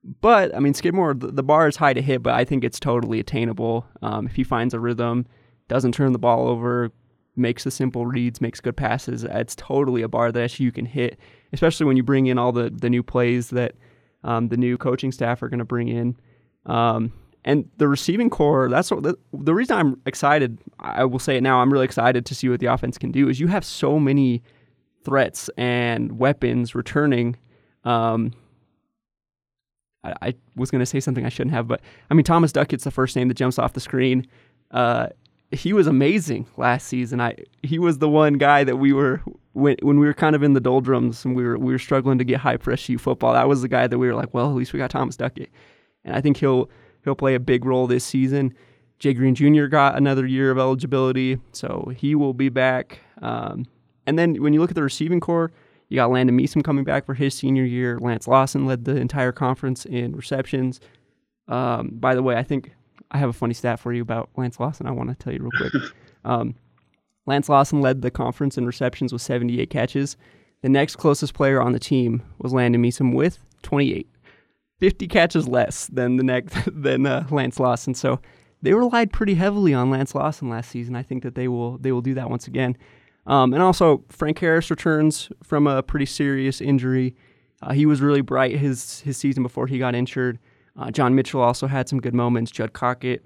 [0.04, 2.80] But I mean, Skidmore, the, the, bar is high to hit, but I think it's
[2.80, 5.28] totally attainable um, if he finds a rhythm,
[5.68, 6.92] doesn't turn the ball over,
[7.36, 9.24] makes the simple reads, makes good passes.
[9.24, 11.20] It's totally a bar that you can hit,
[11.54, 13.76] especially when you bring in all the the new plays that
[14.24, 16.16] um, the new coaching staff are going to bring in.
[16.66, 20.60] Um, and the receiving core, that's what the, the reason I'm excited.
[20.80, 21.62] I will say it now.
[21.62, 23.30] I'm really excited to see what the offense can do.
[23.30, 24.44] Is you have so many
[25.04, 27.36] threats and weapons returning.
[27.84, 28.34] Um,
[30.04, 32.84] I, I was going to say something I shouldn't have, but I mean Thomas Duckett's
[32.84, 34.28] the first name that jumps off the screen.
[34.72, 35.08] Uh,
[35.52, 37.20] he was amazing last season.
[37.20, 39.22] I he was the one guy that we were
[39.54, 42.18] when when we were kind of in the doldrums and we were we were struggling
[42.18, 43.34] to get high press U football.
[43.34, 45.50] That was the guy that we were like, well, at least we got Thomas Duckett,
[46.06, 46.70] and I think he'll
[47.04, 48.54] he'll play a big role this season.
[49.00, 49.66] Jay Green Jr.
[49.66, 53.00] got another year of eligibility, so he will be back.
[53.22, 53.66] Um,
[54.06, 55.52] and then when you look at the receiving core,
[55.91, 57.99] you got Landon Meesum coming back for his senior year.
[57.99, 60.80] Lance Lawson led the entire conference in receptions.
[61.49, 62.71] Um, by the way, I think
[63.12, 64.88] I have a funny stat for you about Lance Lawson.
[64.88, 65.73] I want to tell you real quick.
[66.23, 66.54] Um,
[67.25, 70.17] Lance Lawson led the conference in receptions with 78 catches.
[70.62, 74.08] The next closest player on the team was Landon Meesum with 28.
[74.80, 77.95] 50 catches less than the next than uh, Lance Lawson.
[77.95, 78.21] So
[78.62, 80.95] they relied pretty heavily on Lance Lawson last season.
[80.95, 82.77] I think that they will they will do that once again.
[83.27, 87.15] Um, and also Frank Harris returns from a pretty serious injury.
[87.62, 90.39] Uh, he was really bright his his season before he got injured.
[90.77, 92.49] Uh, John Mitchell also had some good moments.
[92.49, 93.23] Judd Cockett,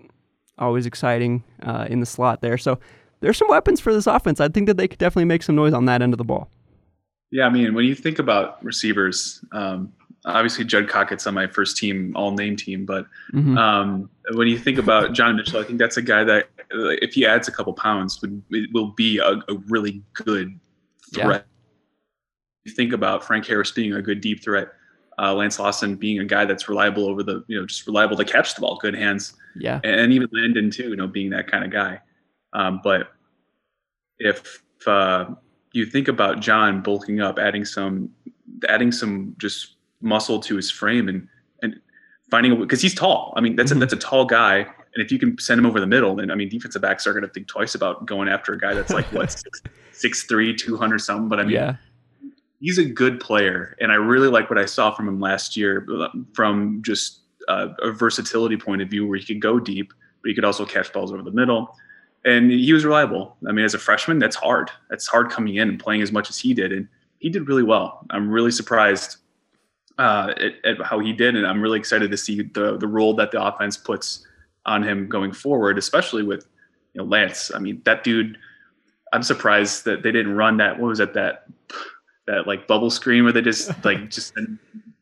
[0.58, 2.58] always exciting uh, in the slot there.
[2.58, 2.80] So
[3.22, 4.42] there's some weapons for this offense.
[4.42, 6.50] I think that they could definitely make some noise on that end of the ball.
[7.32, 9.92] Yeah, I mean, when you think about receivers, um,
[10.26, 13.58] obviously Judd Cockett's on my first team, all name team, but mm-hmm.
[13.58, 17.26] um, when you think about John Mitchell, I think that's a guy that if he
[17.26, 20.60] adds a couple pounds, would will be a, a really good
[21.14, 21.46] threat.
[21.46, 21.52] Yeah.
[22.66, 24.70] You think about Frank Harris being a good deep threat
[25.18, 28.26] uh, Lance Lawson being a guy that's reliable over the, you know, just reliable to
[28.26, 29.34] catch the ball, good hands.
[29.56, 29.80] Yeah.
[29.84, 32.00] And, even Landon too, you know, being that kind of guy.
[32.54, 33.12] Um, but
[34.20, 35.26] if uh,
[35.72, 38.10] you think about John bulking up, adding some,
[38.68, 39.75] adding some just
[40.06, 41.28] muscle to his frame and
[41.62, 41.80] and
[42.32, 43.34] finding a because he's tall.
[43.36, 43.82] I mean, that's mm-hmm.
[43.82, 46.32] a, that's a tall guy, and if you can send him over the middle, then
[46.32, 48.92] I mean, defensive backs are going to think twice about going after a guy that's
[48.92, 51.28] like what six, six three, two hundred something.
[51.28, 51.76] But I mean, yeah
[52.60, 55.88] he's a good player, and I really like what I saw from him last year,
[56.34, 60.36] from just uh, a versatility point of view, where he could go deep, but he
[60.36, 61.76] could also catch balls over the middle,
[62.26, 63.38] and he was reliable.
[63.48, 64.72] I mean, as a freshman, that's hard.
[64.90, 66.88] That's hard coming in and playing as much as he did, and
[67.20, 68.06] he did really well.
[68.10, 69.18] I'm really surprised
[69.98, 73.14] uh, at, at, how he did, and I'm really excited to see the the role
[73.16, 74.26] that the offense puts
[74.66, 76.48] on him going forward, especially with
[76.94, 77.52] you know Lance.
[77.54, 78.38] I mean, that dude.
[79.14, 80.78] I'm surprised that they didn't run that.
[80.78, 81.14] What was it?
[81.14, 81.46] That
[82.28, 84.34] that like bubble screen where they just like just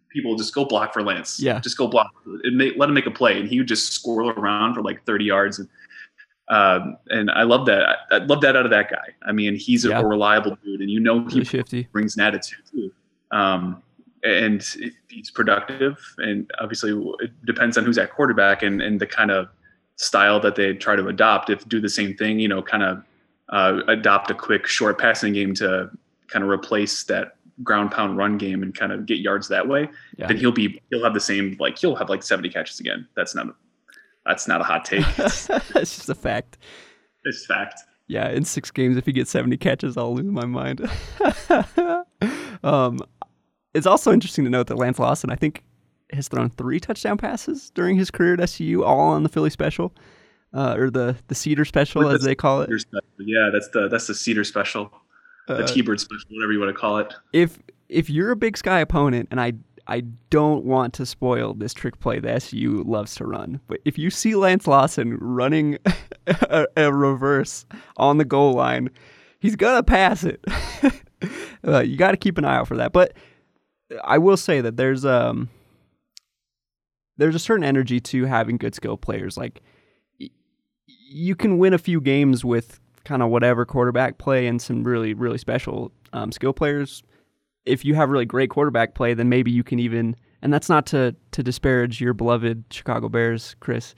[0.10, 1.40] people just go block for Lance.
[1.40, 2.12] Yeah, just go block.
[2.26, 5.26] Make, let him make a play, and he would just squirrel around for like 30
[5.26, 5.60] yards.
[5.60, 5.70] And
[6.50, 7.84] um, and I love that.
[7.84, 9.08] I, I, love that out of that guy.
[9.26, 10.00] I mean, he's yeah.
[10.00, 12.92] a, reliable dude, and you know he really brings an attitude too.
[13.32, 13.82] Um,
[14.24, 14.64] and
[15.10, 19.48] he's productive, and obviously it depends on who's at quarterback and and the kind of
[19.96, 21.50] style that they try to adopt.
[21.50, 23.04] If do the same thing, you know, kind of
[23.50, 25.90] uh, adopt a quick short passing game to
[26.28, 29.88] kind of replace that ground pound run game and kind of get yards that way,
[30.18, 30.28] yeah.
[30.28, 33.08] then he'll be he'll have the same like he'll have like 70 catches again.
[33.16, 33.56] That's not a,
[34.26, 35.06] that's not a hot take.
[35.18, 36.58] It's, it's just a fact.
[37.26, 37.82] It's fact.
[38.08, 40.82] Yeah, in six games, if he gets 70 catches, I'll lose my mind.
[42.64, 43.00] um,
[43.74, 45.64] it's also interesting to note that Lance Lawson, I think,
[46.12, 49.94] has thrown three touchdown passes during his career at SU, all on the Philly special,
[50.54, 52.70] uh, or the the Cedar special, as they call it.
[53.20, 54.92] Yeah, that's the that's the Cedar special
[55.48, 57.14] the uh, T-bird special, whatever you want to call it.
[57.32, 57.60] If
[57.90, 59.54] if you're a Big Sky opponent, and I
[59.88, 63.98] I don't want to spoil this trick play that SU loves to run, but if
[63.98, 65.78] you see Lance Lawson running
[66.28, 67.66] a, a reverse
[67.98, 68.90] on the goal line,
[69.40, 70.44] he's gonna pass it.
[71.68, 72.94] uh, you got to keep an eye out for that.
[72.94, 73.14] But
[74.04, 75.50] I will say that there's um
[77.18, 79.38] there's a certain energy to having good skill players.
[79.38, 79.62] Like
[80.88, 85.14] you can win a few games with kind of whatever quarterback play and some really
[85.14, 87.04] really special um, skill players.
[87.66, 90.86] If you have really great quarterback play, then maybe you can even and that's not
[90.88, 93.96] to to disparage your beloved Chicago Bears, Chris.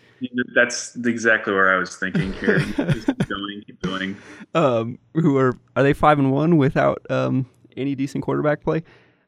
[0.54, 2.60] That's exactly where I was thinking here.
[2.60, 4.17] keep going, keep going.
[4.54, 7.45] Um, who are are they five and one without um,
[7.76, 8.84] any decent quarterback play?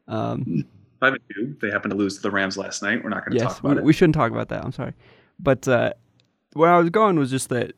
[0.08, 0.66] Um,
[1.00, 1.58] five and two.
[1.62, 3.04] They happened to lose to the Rams last night.
[3.04, 3.86] We're not going to yes, talk about we, it.
[3.86, 4.64] we shouldn't talk about that.
[4.64, 4.94] I'm sorry,
[5.40, 5.94] but uh,
[6.54, 7.74] where I was going was just that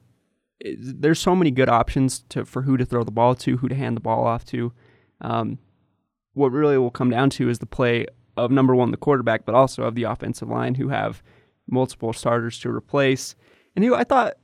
[0.60, 3.68] it, there's so many good options to for who to throw the ball to, who
[3.68, 4.72] to hand the ball off to.
[5.22, 5.60] Um,
[6.34, 8.06] what really will come down to is the play
[8.38, 11.22] of number one, the quarterback, but also of the offensive line, who have
[11.70, 13.36] multiple starters to replace,
[13.76, 14.36] and who I thought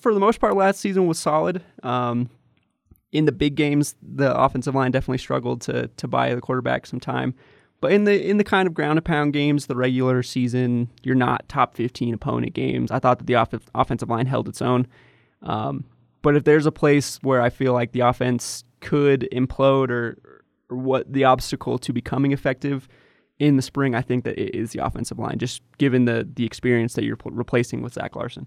[0.00, 1.62] for the most part last season was solid.
[1.82, 2.30] Um,
[3.12, 7.00] in the big games, the offensive line definitely struggled to to buy the quarterback some
[7.00, 7.34] time.
[7.80, 11.14] But in the in the kind of ground and pound games, the regular season, you're
[11.14, 12.90] not top 15 opponent games.
[12.90, 14.86] I thought that the off- offensive line held its own.
[15.42, 15.84] Um,
[16.22, 20.18] but if there's a place where I feel like the offense could implode or,
[20.68, 22.86] or what the obstacle to becoming effective
[23.38, 26.44] in the spring, I think that it is the offensive line, just given the the
[26.44, 28.46] experience that you're replacing with Zach Larson.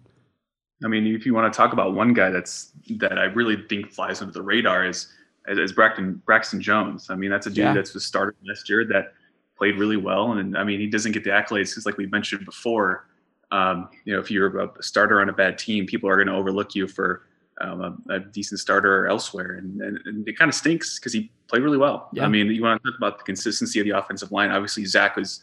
[0.84, 3.92] I mean, if you want to talk about one guy that's that I really think
[3.92, 5.08] flies under the radar is
[5.48, 7.10] is Braxton Braxton Jones.
[7.10, 7.74] I mean, that's a dude Yeah.
[7.74, 9.14] that's was started last year that
[9.58, 12.46] played really well, and I mean, he doesn't get the accolades because, like we mentioned
[12.46, 13.08] before,
[13.52, 16.34] um, you know, if you're a starter on a bad team, people are going to
[16.34, 17.24] overlook you for
[17.62, 21.32] um, a, a decent starter elsewhere, and, and, and it kind of stinks because he
[21.48, 22.10] played really well.
[22.14, 22.26] Yeah.
[22.26, 24.50] I mean, you want to talk about the consistency of the offensive line.
[24.50, 25.42] Obviously, Zach was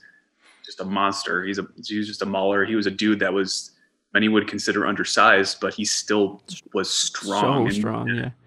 [0.64, 1.44] just a monster.
[1.44, 2.64] He's a he was just a mauler.
[2.64, 3.70] He was a dude that was
[4.12, 6.42] many would consider undersized, but he still
[6.74, 7.42] was strong.
[7.42, 8.30] So and strong, yeah.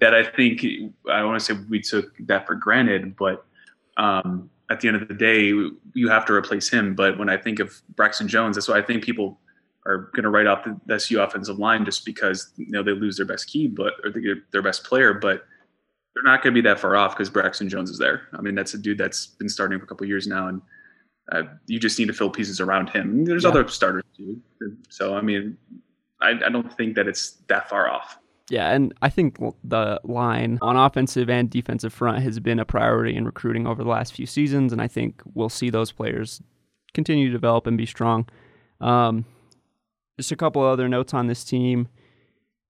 [0.00, 0.64] That I think
[1.10, 3.44] I don't want to say we took that for granted, but
[3.96, 5.46] um, at the end of the day,
[5.94, 6.94] you have to replace him.
[6.94, 9.40] But when I think of Braxton Jones, that's why I think people
[9.86, 13.16] are going to write off the SU offensive line just because you know they lose
[13.16, 15.46] their best key, but or they get their best player, but
[16.14, 18.28] they're not going to be that far off because Braxton Jones is there.
[18.32, 20.60] I mean, that's a dude that's been starting for a couple of years now, and
[21.32, 23.24] uh, you just need to fill pieces around him.
[23.24, 23.50] There's Yeah.
[23.50, 24.40] other starters too,
[24.88, 25.56] so I mean,
[26.20, 28.18] I, I don't think that it's that far off.
[28.50, 33.14] Yeah, and I think the line on offensive and defensive front has been a priority
[33.14, 36.40] in recruiting over the last few seasons, and I think we'll see those players
[36.94, 38.26] continue to develop and be strong.
[38.80, 39.26] Um,
[40.18, 41.88] just a couple other notes on this team.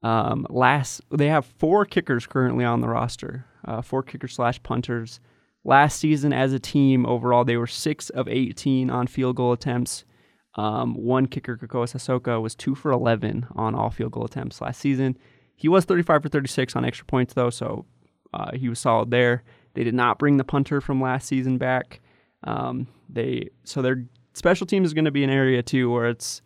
[0.03, 5.21] Um, last, they have four kickers currently on the roster, uh, four kickers slash punters.
[5.69, 10.07] Last season, as a team overall, they were six of 18 on field goal attempts.
[10.55, 14.81] Um, one kicker, Kakoa Sasoka, was two for 11 on all field goal attempts last
[14.81, 15.19] season.
[15.57, 17.85] He was 35 for 36 on extra points, though, so
[18.33, 19.45] uh, he was solid there.
[19.75, 22.01] They did not bring the punter from last season back.
[22.45, 26.41] Um, they so their special teams is going to be an area too where it's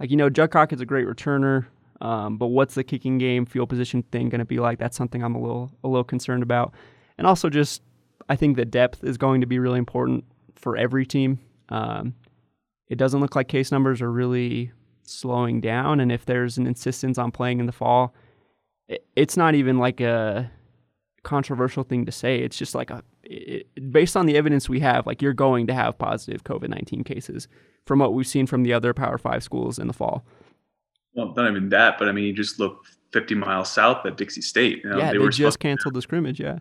[0.00, 1.66] like you know Judcock is a great returner,
[2.00, 4.80] um, but what's the kicking game field position thing going to be like?
[4.80, 6.74] That's something I'm a little a little concerned about,
[7.18, 7.80] and also just
[8.28, 11.40] I think the depth is going to be really important for every team.
[11.68, 12.14] Um,
[12.88, 17.18] it doesn't look like case numbers are really slowing down, and if there's an insistence
[17.18, 18.14] on playing in the fall,
[18.88, 20.50] it, it's not even like a
[21.22, 22.38] controversial thing to say.
[22.38, 25.74] It's just like a it, based on the evidence we have, like you're going to
[25.74, 27.48] have positive COVID nineteen cases
[27.86, 30.24] from what we've seen from the other Power Five schools in the fall.
[31.14, 34.42] Well, not even that, but I mean, you just look 50 miles south at Dixie
[34.42, 34.82] State.
[34.82, 36.40] You know, yeah, they, were just canceled the scrimmage.
[36.40, 36.58] Yeah,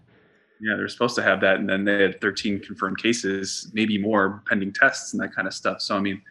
[0.63, 4.41] yeah, they're supposed to have that, and then they had 13 confirmed cases, maybe more
[4.47, 5.82] pending tests and that kind of stuff.
[5.82, 6.21] So I mean,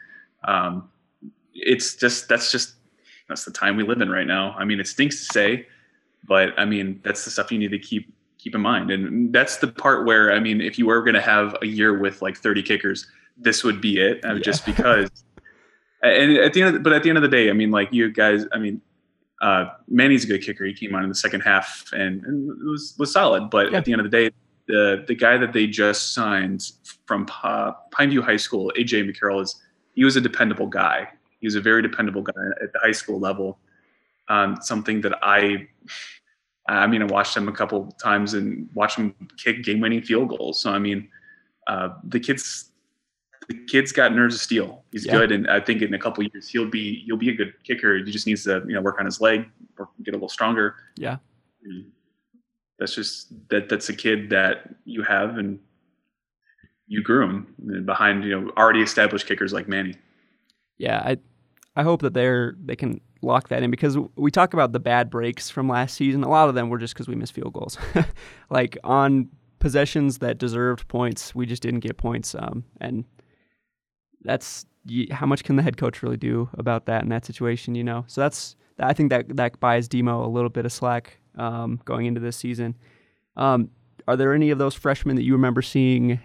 [0.45, 0.89] um,
[1.55, 2.75] it's just that's just
[3.29, 4.53] that's the time we live in right now.
[4.59, 5.67] I mean, it stinks to say,
[6.27, 9.59] but I mean, that's the stuff you need to keep keep in mind, and that's
[9.59, 12.37] the part where I mean, if you were going to have a year with like
[12.39, 14.41] 30 kickers, this would be it, uh, Yeah.
[14.41, 15.11] just because.
[16.05, 17.71] And at the end, of the, but at the end of the day, I mean,
[17.71, 18.81] like you guys, I mean,
[19.43, 20.65] uh, Manny's a good kicker.
[20.65, 23.51] He came on in the second half and, and was was solid.
[23.51, 23.79] But Yeah.
[23.79, 24.31] at the end of the day,
[24.69, 26.63] the the guy that they just signed
[27.07, 29.61] from uh, Pineview High School, AJ McCarroll, is
[29.95, 31.09] he was a dependable guy.
[31.41, 33.59] He was a very dependable guy at the high school level.
[34.29, 35.67] Um, something that I,
[36.69, 40.29] I mean, I watched him a couple times and watched him kick game winning field
[40.29, 40.63] goals.
[40.63, 41.09] So I mean,
[41.67, 42.71] uh, the kids.
[43.49, 44.85] The kid's got nerves of steel.
[44.93, 45.13] He's Yeah.
[45.19, 47.97] good, and I think in a couple years he'll be he'll be a good kicker.
[47.97, 49.47] He just needs to you know work on his leg,
[49.79, 50.77] or get a little stronger.
[50.97, 51.17] yeah,
[52.79, 55.59] that's just that that's a kid that you have and
[56.87, 59.95] you grew him and behind you know already established kickers like Manny.
[60.79, 60.99] yeah.
[61.05, 61.17] I
[61.75, 65.09] I hope that they're they can lock that in because we talk about the bad
[65.11, 66.23] breaks from last season.
[66.23, 67.79] A lot of them were just because we missed field goals,
[68.51, 69.29] like on
[69.59, 72.35] possessions that deserved points, we just didn't get points.
[72.39, 73.05] Um, and
[74.25, 74.67] that's
[75.11, 78.05] how much can the head coach really do about that in that situation, you know?
[78.09, 82.07] So that's I think that that buys Demo a little bit of slack um, going
[82.07, 82.77] into this season.
[83.37, 83.71] Um,
[84.09, 86.21] are there any of those freshmen that you remember seeing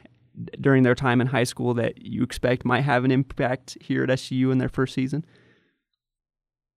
[0.59, 4.09] during their time in high school that you expect might have an impact here at
[4.09, 5.25] SU in their first season?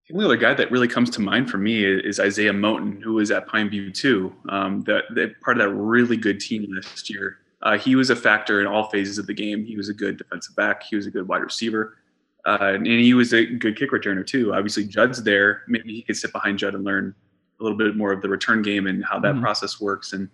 [0.09, 3.15] The only other guy that really comes to mind for me is Isaiah Moten, who
[3.15, 4.35] was at Pineview too.
[4.49, 7.39] Um, that, that part of that really good team last year.
[7.63, 9.65] Uh, he was a factor in all phases of the game.
[9.65, 10.83] He was a good defensive back.
[10.83, 11.99] He was a good wide receiver.
[12.47, 14.55] Uh, and he was a good kick returner too.
[14.55, 15.63] Obviously, Judd's there.
[15.69, 17.15] Maybe he could sit behind Judd and learn
[17.59, 19.43] a little bit more of the return game and how that mm-hmm.
[19.43, 20.15] process works.
[20.15, 20.29] And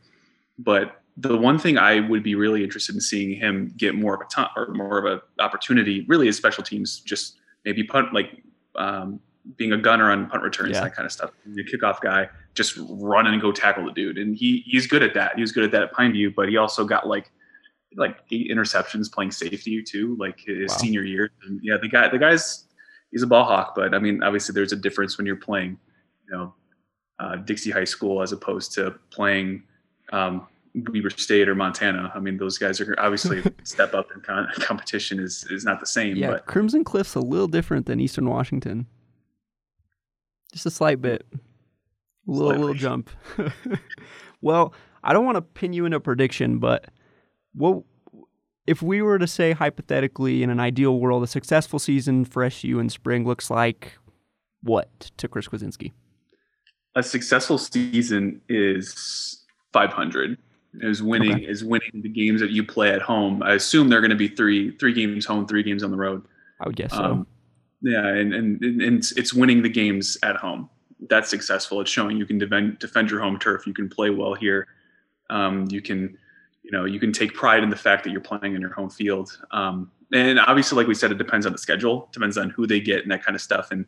[0.59, 4.21] but the one thing I would be really interested in seeing him get more of
[4.21, 7.01] a ton or more of an opportunity, really, is special teams.
[7.01, 8.43] Just maybe punt like
[8.77, 9.19] um,
[9.57, 10.81] being a gunner on punt returns, yeah.
[10.81, 11.31] that kind of stuff.
[11.47, 15.15] The kickoff guy, just run and go tackle the dude, and he he's good at
[15.15, 15.37] that.
[15.37, 17.31] He was good at that at Pineview, but he also got like
[17.97, 20.77] like eight interceptions playing safety too, like his wow.
[20.77, 21.31] senior year.
[21.45, 22.65] And yeah, the guy the guy's
[23.11, 25.79] he's a ball hawk, but I mean, obviously, there's a difference when you're playing,
[26.29, 26.55] you know,
[27.19, 29.63] uh, Dixie High School as opposed to playing.
[30.13, 30.47] Um,
[30.93, 32.13] Weber State or Montana.
[32.15, 35.87] I mean, those guys are obviously step up in con- competition is is not the
[35.87, 36.17] same.
[36.17, 36.47] Yeah, but.
[36.47, 38.87] Crimson Cliff's a little different than Eastern Washington.
[40.57, 41.27] Just a slight bit.
[41.35, 41.37] A
[42.27, 43.11] little, little jump.
[44.41, 44.73] well,
[45.05, 46.87] I don't want to pin you in a prediction, but
[47.53, 47.83] what
[48.67, 52.79] if we were to say hypothetically in an ideal world, a successful season for SU
[52.79, 53.99] in spring looks like
[54.63, 55.93] what to Chris Kwasinski?
[56.95, 59.45] A successful season is
[59.75, 60.39] 500.
[60.81, 61.45] Is winning okay.
[61.45, 63.43] is winning the games that you play at home.
[63.43, 66.25] I assume they're going to be three three games home, three games on the road.
[66.63, 67.03] I would guess so.
[67.03, 67.27] Um,
[67.83, 70.71] Yeah, and, and and it's winning the games at home.
[71.09, 71.81] That's successful.
[71.81, 73.67] It's showing you can defend defend your home turf.
[73.67, 74.67] You can play well here.
[75.29, 76.17] Um, you can,
[76.63, 78.89] you know, you can take pride in the fact that you're playing in your home
[78.89, 79.37] field.
[79.51, 82.81] Um, and obviously, like we said, it depends on the schedule, depends on who they
[82.81, 83.71] get and that kind of stuff.
[83.73, 83.85] And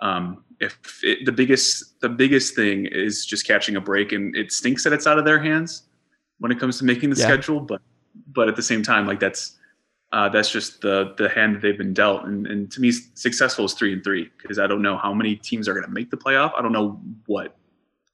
[0.00, 4.52] um, if it, the biggest the biggest thing is just catching a break, and it
[4.52, 5.82] stinks that it's out of their hands
[6.38, 7.26] when it comes to making the yeah.
[7.26, 7.82] schedule, but
[8.32, 9.57] but at the same time, like that's
[10.12, 12.24] uh, that's just the the hand that they've been dealt.
[12.24, 15.36] And, and to me, successful is three and three because I don't know how many
[15.36, 16.52] teams are going to make the playoff.
[16.56, 17.56] I don't know what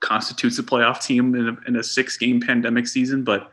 [0.00, 3.50] constitutes a playoff team in a, in a six game pandemic season, but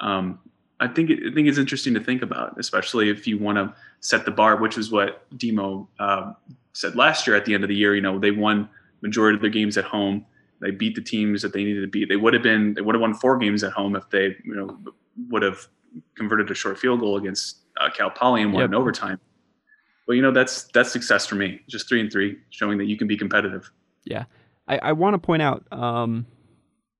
[0.00, 0.38] um,
[0.80, 3.74] I think it, I think it's interesting to think about, especially if you want to
[4.00, 6.32] set the bar, which is what Demo uh,
[6.72, 7.94] said last year at the end of the year.
[7.94, 8.68] You know, they won
[9.02, 10.24] majority of their games at home.
[10.60, 12.08] They beat the teams that they needed to beat.
[12.08, 14.54] They would have been they would have won four games at home if they you
[14.54, 14.78] know
[15.28, 15.66] would have
[16.16, 18.68] converted a short field goal against uh, Cal Poly and won yep.
[18.68, 19.20] in overtime.
[20.06, 21.60] But you know that's that's success for me.
[21.68, 23.70] Just three and three, showing that you can be competitive.
[24.04, 24.24] Yeah,
[24.68, 26.26] I, I want to point out um,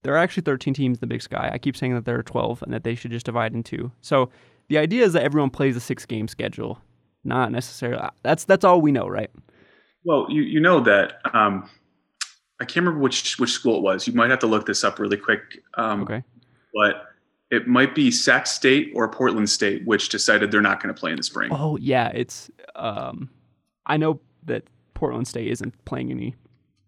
[0.03, 1.51] there are actually 13 teams in the Big Sky.
[1.53, 3.91] I keep saying that there are 12 and that they should just divide in two.
[4.01, 4.31] So
[4.69, 6.81] the idea is that everyone plays a six game schedule.
[7.25, 8.03] Not necessarily.
[8.03, 9.31] Uh, that's that's all we know, right?
[10.05, 11.15] Well, you you know that.
[11.33, 11.69] Um,
[12.61, 14.07] I can't remember which which school it was.
[14.07, 15.41] You might have to look this up really quick.
[15.75, 16.23] Um, okay.
[16.75, 17.07] But
[17.55, 21.11] it might be Sac State or Portland State, which decided they're not going to play
[21.11, 21.51] in the spring.
[21.53, 22.51] Oh yeah, it's.
[22.75, 23.31] Um,
[23.87, 26.35] I know that Portland State isn't playing any.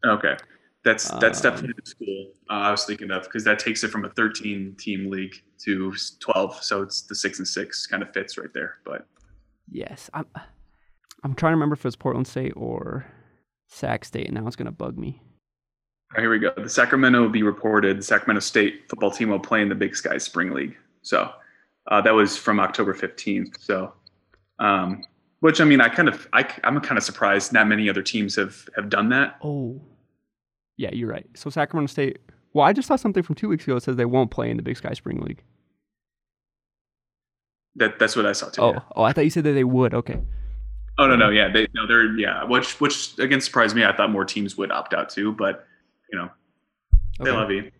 [0.04, 0.36] Okay,
[0.84, 3.90] that's that's um, definitely the school uh, I was thinking of because that takes it
[3.90, 8.12] from a 13 team league to 12, so it's the six and six kind of
[8.12, 8.76] fits right there.
[8.84, 9.06] But
[9.70, 10.26] yes, I'm.
[11.24, 13.06] I'm trying to remember if it was Portland State or
[13.68, 15.22] Sac State, and now it's going to bug me.
[16.16, 16.52] Here we go.
[16.56, 17.98] The Sacramento will be reported.
[17.98, 20.76] The Sacramento State football team will play in the Big Sky Spring League.
[21.02, 21.30] So
[21.88, 23.60] uh, that was from October 15th.
[23.60, 23.92] So,
[24.58, 25.04] um,
[25.40, 28.36] which I mean, I kind of, I, I'm kind of surprised not many other teams
[28.36, 29.36] have have done that.
[29.42, 29.80] Oh,
[30.76, 31.26] yeah, you're right.
[31.34, 32.18] So Sacramento State.
[32.52, 34.56] Well, I just saw something from two weeks ago that says they won't play in
[34.56, 35.42] the Big Sky Spring League.
[37.74, 38.62] That that's what I saw too.
[38.62, 38.80] Oh, yeah.
[38.96, 39.92] oh, I thought you said that they would.
[39.92, 40.18] Okay.
[40.98, 43.84] Oh no, no, yeah, they no, they're yeah, which which again surprised me.
[43.84, 45.66] I thought more teams would opt out too, but
[46.10, 46.28] you know,
[47.20, 47.70] they love you.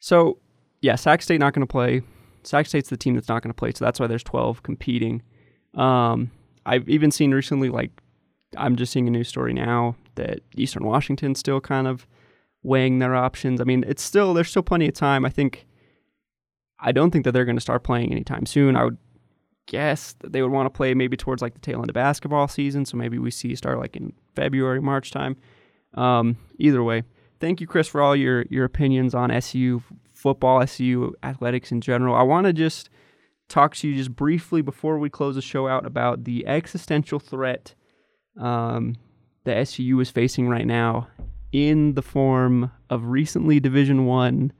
[0.00, 0.38] So,
[0.80, 2.02] yeah, Sac State not going to play.
[2.42, 5.22] Sac State's the team that's not going to play, so that's why there's 12 competing.
[5.74, 6.30] Um,
[6.66, 7.90] I've even seen recently, like,
[8.56, 12.06] I'm just seeing a news story now that Eastern Washington's still kind of
[12.62, 13.60] weighing their options.
[13.60, 15.24] I mean, it's still there's still plenty of time.
[15.24, 15.66] I think.
[16.84, 18.74] I don't think that they're going to start playing anytime soon.
[18.74, 18.98] I would
[19.66, 22.48] guess that they would want to play maybe towards like the tail end of basketball
[22.48, 22.84] season.
[22.84, 25.36] So maybe we see start like in February, March time.
[25.94, 27.02] Um, either way,
[27.40, 29.82] thank you, Chris, for all your your opinions on SU
[30.12, 32.14] football, SU athletics in general.
[32.14, 32.90] I want to just
[33.48, 37.74] talk to you just briefly before we close the show out about the existential threat
[38.40, 38.96] um,
[39.44, 41.08] the SU is facing right now
[41.52, 44.52] in the form of recently Division One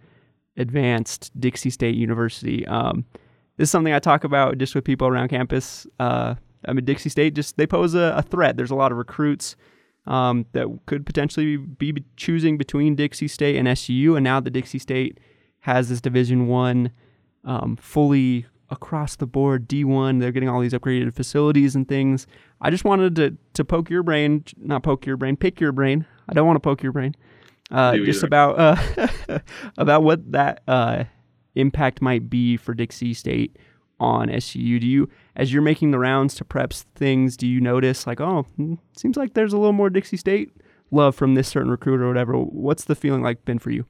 [0.56, 2.66] advanced Dixie State University.
[2.66, 3.06] Um,
[3.56, 5.86] this is something I talk about just with people around campus.
[5.98, 6.34] Uh,
[6.66, 8.56] I mean, Dixie State just they pose a, a threat.
[8.56, 9.56] There's a lot of recruits
[10.06, 14.78] um, that could potentially be choosing between Dixie State and SU, and now the Dixie
[14.78, 15.18] State
[15.60, 16.90] has this Division One
[17.44, 20.20] um, fully across the board D1.
[20.20, 22.26] They're getting all these upgraded facilities and things.
[22.60, 26.06] I just wanted to to poke your brain, not poke your brain, pick your brain.
[26.28, 27.14] I don't want to poke your brain.
[27.70, 29.38] Uh, just about uh,
[29.78, 31.04] about what that uh,
[31.54, 33.56] impact might be for Dixie State
[34.02, 34.80] on SUU.
[34.80, 38.42] Do you, as you're making the rounds to preps things, do you notice like, oh,
[38.56, 40.50] hmm, seems like there's a little more Dixie State
[40.90, 42.34] love from this certain recruiter or whatever?
[42.34, 43.86] What's the feeling like been for you?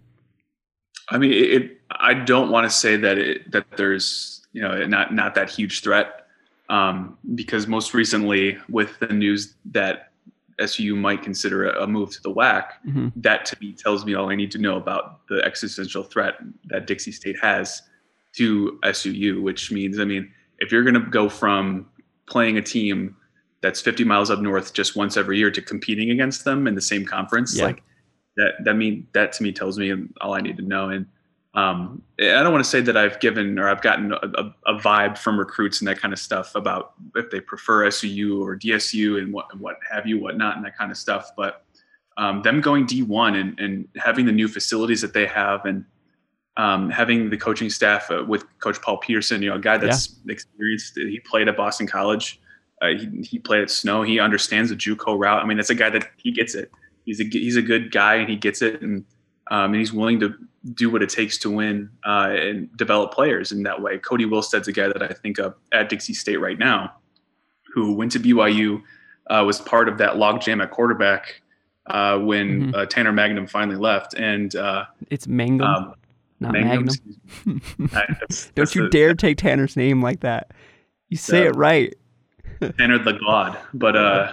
[1.09, 1.81] I mean, it.
[1.91, 5.83] I don't want to say that it that there's you know not not that huge
[5.83, 6.27] threat
[6.69, 10.13] um, because most recently with the news that
[10.59, 13.09] SU might consider a, move to the WAC, mm-hmm.
[13.17, 16.35] that to me tells me all I need to know about the existential threat
[16.67, 17.83] that Dixie State has
[18.37, 21.89] to SUU, which means, I mean, if you're going to go from
[22.27, 23.17] playing a team
[23.61, 26.81] that's 50 miles up north just once every year to competing against them in the
[26.81, 27.67] same conference, yeah.
[27.67, 27.83] like
[28.37, 30.89] that, that mean that to me tells me all I need to know.
[30.89, 31.07] And
[31.55, 35.19] um, I don't want to say that I've given or I've gotten a, a, vibe
[35.19, 39.35] from recruits and that kind of stuff about if they prefer SUU or DSU and
[39.35, 41.31] what what have you, whatnot, and that kind of stuff.
[41.37, 41.67] But
[42.17, 45.85] um, them going D1 and, and having the new facilities that they have and
[46.57, 50.19] um, having the coaching staff uh, with Coach Paul Peterson, you know, a guy that's
[50.25, 50.33] yeah.
[50.33, 50.95] experienced.
[50.97, 52.41] He played at Boston College.
[52.81, 54.03] Uh, he, he played at Snow.
[54.03, 55.43] He understands the JUCO route.
[55.43, 56.71] I mean, that's a guy that he gets it.
[57.05, 59.05] He's a he's a good guy and he gets it, and
[59.51, 60.35] um, and he's willing to
[60.75, 63.99] do what it takes to win uh, and develop players in that way.
[63.99, 66.93] Kody Wilstead's a guy that I think of at Dixie State right now,
[67.75, 68.83] who went to BYU,
[69.29, 71.43] uh, was part of that logjam at quarterback
[71.87, 72.75] uh, when mm-hmm.
[72.75, 75.67] Uh, Tanner Magnum finally left, and uh, it's Mangum.
[75.67, 75.95] Um,
[76.43, 76.89] not Magnum.
[77.45, 77.63] Magnum.
[78.21, 80.51] that's, Don't that's you dare take Tanner's name like that.
[81.09, 81.95] You say it right.
[82.79, 84.33] Tanner the God, but uh,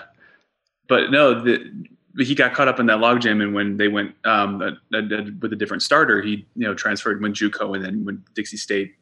[0.87, 1.87] but no, the,
[2.17, 5.53] he got caught up in that logjam, and when they went um, a, a, with
[5.53, 8.95] a different starter, he you know transferred when JUCO, and then when Dixie State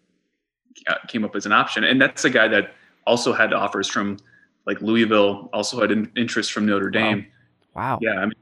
[0.87, 2.73] uh, came up as an option, and that's a guy that
[3.05, 4.17] also had offers from
[4.65, 7.27] like Louisville, also had an interest from Notre Dame.
[7.73, 7.83] Wow.
[7.83, 7.99] wow.
[8.01, 8.33] Yeah, I mean,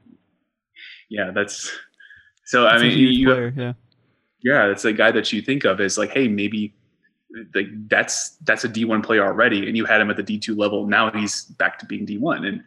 [1.08, 1.72] yeah, that's
[2.44, 2.62] so.
[2.62, 3.72] That's I mean, you, player, yeah
[4.42, 6.74] yeah, it's a guy that you think of as like, hey, maybe
[7.54, 10.86] like that's that's a D1 player already, and you had him at the D2 level.
[10.86, 12.62] Now he's back to being D1, and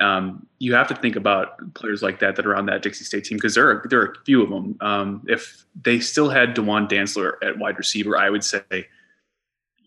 [0.00, 3.24] um, you have to think about players like that that are on that Dixie State
[3.24, 4.76] team because there are there are a few of them.
[4.80, 8.62] Um, if they still had Dewan Dantzler at wide receiver, I would say,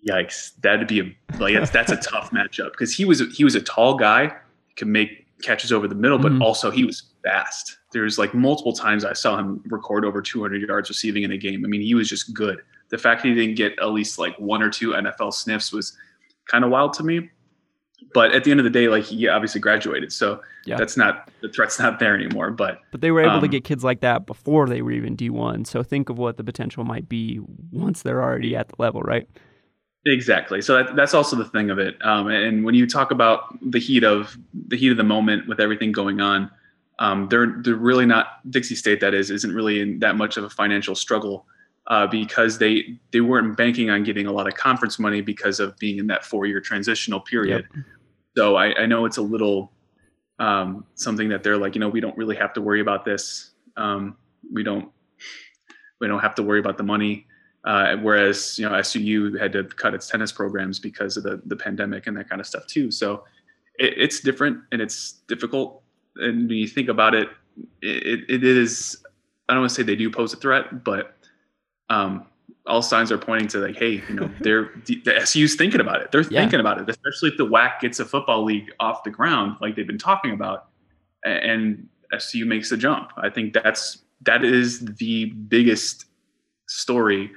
[0.07, 3.55] yikes, that'd be a like that's, that's a tough matchup because he was he was
[3.55, 4.35] a tall guy,
[4.77, 6.41] could make catches over the middle, but mm-hmm.
[6.41, 7.77] also he was fast.
[7.91, 11.65] There's like multiple times I saw him record over 200 yards receiving in a game.
[11.65, 12.59] I mean, he was just good.
[12.89, 15.97] The fact that he didn't get at least like one or two NFL sniffs was
[16.47, 17.29] kind of wild to me.
[18.13, 20.77] But at the end of the day, like he obviously graduated, so yeah.
[20.77, 22.49] that's not the threat's not there anymore.
[22.49, 25.15] But but they were able um, to get kids like that before they were even
[25.15, 25.67] D1.
[25.67, 27.39] So think of what the potential might be
[27.71, 29.27] once they're already at the level, right?
[30.05, 30.61] Exactly.
[30.61, 32.03] So that, that's also the thing of it.
[32.03, 34.37] Um, and when you talk about the heat of
[34.67, 36.49] the heat of the moment with everything going on,
[36.99, 38.99] um, they're they're really not Dixie State.
[38.99, 41.45] That is isn't really in that much of a financial struggle
[41.87, 45.77] uh, because they they weren't banking on getting a lot of conference money because of
[45.77, 47.65] being in that four year transitional period.
[47.73, 47.85] Yep.
[48.37, 49.71] So I, I, know it's a little
[50.37, 53.51] um, something that they're like, you know, we don't really have to worry about this.
[53.75, 54.17] Um,
[54.53, 54.91] we don't
[55.99, 57.25] we don't have to worry about the money.
[57.65, 61.55] Uh, whereas you know SUU had to cut its tennis programs because of the the
[61.55, 62.91] pandemic and that kind of stuff too.
[62.91, 63.23] So
[63.77, 65.78] it, it's different and it's difficult.
[66.15, 67.29] And when you think about it,
[67.81, 69.03] it, it is
[69.47, 71.15] I don't want to say they do pose a threat, but
[71.89, 72.25] um,
[72.67, 76.11] all signs are pointing to like, hey, you know, they're the SU's thinking about it.
[76.11, 76.41] They're yeah.
[76.41, 79.75] thinking about it, especially if the WAC gets a football league off the ground, like
[79.75, 80.67] they've been talking about,
[81.25, 83.11] and SU makes the jump.
[83.17, 86.05] I think that's that is the biggest
[86.67, 87.31] story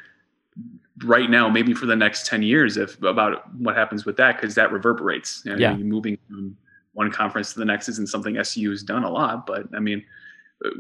[1.05, 4.55] right now, maybe for the next 10 years, if about what happens with that, because
[4.57, 5.43] that reverberates.
[5.45, 5.75] You know, yeah.
[5.75, 6.57] Moving from
[6.93, 10.05] one conference to the next isn't something SU has done a lot, but I mean,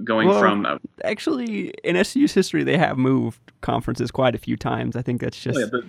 [0.04, 4.56] going well, from uh, actually in SU's history, they have moved conferences quite a few
[4.56, 4.96] times.
[4.96, 5.56] I think that's just.
[5.56, 5.84] Oh yeah, but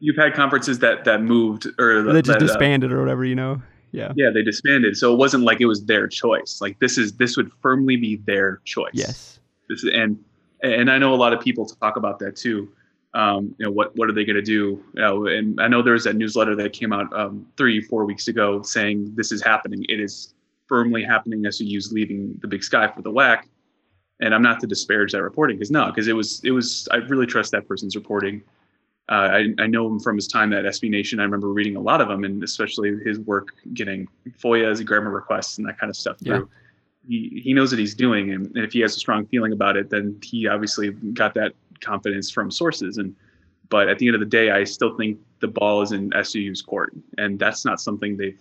[0.00, 3.24] you've had conferences that that moved or they just that, uh, disbanded uh, or whatever,
[3.24, 3.62] you know.
[3.92, 4.12] Yeah.
[4.14, 6.58] Yeah, they disbanded, so it wasn't like it was their choice.
[6.60, 8.90] Like this is this would firmly be their choice.
[8.92, 9.40] Yes.
[9.68, 10.18] This is, and
[10.62, 12.68] and I know a lot of people talk about that too
[13.16, 15.82] um, you know what what are they going to do you know, and i know
[15.82, 19.84] there's that newsletter that came out um, three four weeks ago saying this is happening
[19.88, 20.34] it is
[20.68, 23.44] firmly happening SUU's leaving the big sky for the WAC
[24.20, 26.96] and i'm not to disparage that reporting because no because it was it was i
[26.96, 28.42] really trust that person's reporting
[29.08, 31.20] uh, I, I know him from his time at SB Nation.
[31.20, 34.08] I remember reading a lot of them, and especially his work getting
[34.42, 36.34] FOIAs, GRAMA requests, and that kind of stuff through.
[36.34, 36.65] Yeah.
[37.08, 39.76] He, he knows what he's doing, and, and if he has a strong feeling about
[39.76, 42.98] it, then he obviously got that confidence from sources.
[42.98, 43.14] And
[43.68, 46.62] but at the end of the day, I still think the ball is in SUU's
[46.62, 48.38] court, and that's not something they've,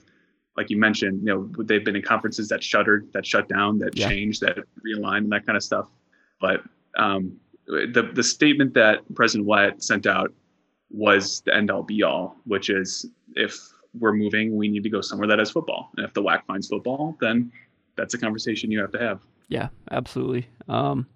[0.57, 3.97] like you mentioned, you know, they've been in conferences that shuttered, that shut down, that
[3.97, 4.07] yeah.
[4.07, 5.89] changed, that realigned, and that kind of stuff.
[6.39, 6.63] But
[6.97, 7.37] um,
[7.67, 10.33] the the statement that President Wyatt sent out
[10.91, 13.05] was the end all be all, which is
[13.35, 13.57] if
[13.99, 15.89] we're moving, we need to go somewhere that has football.
[15.97, 17.51] And if the WAC finds football, then
[17.97, 19.21] that's a conversation you have to have.
[19.47, 20.47] Yeah, absolutely.
[20.67, 21.07] Um,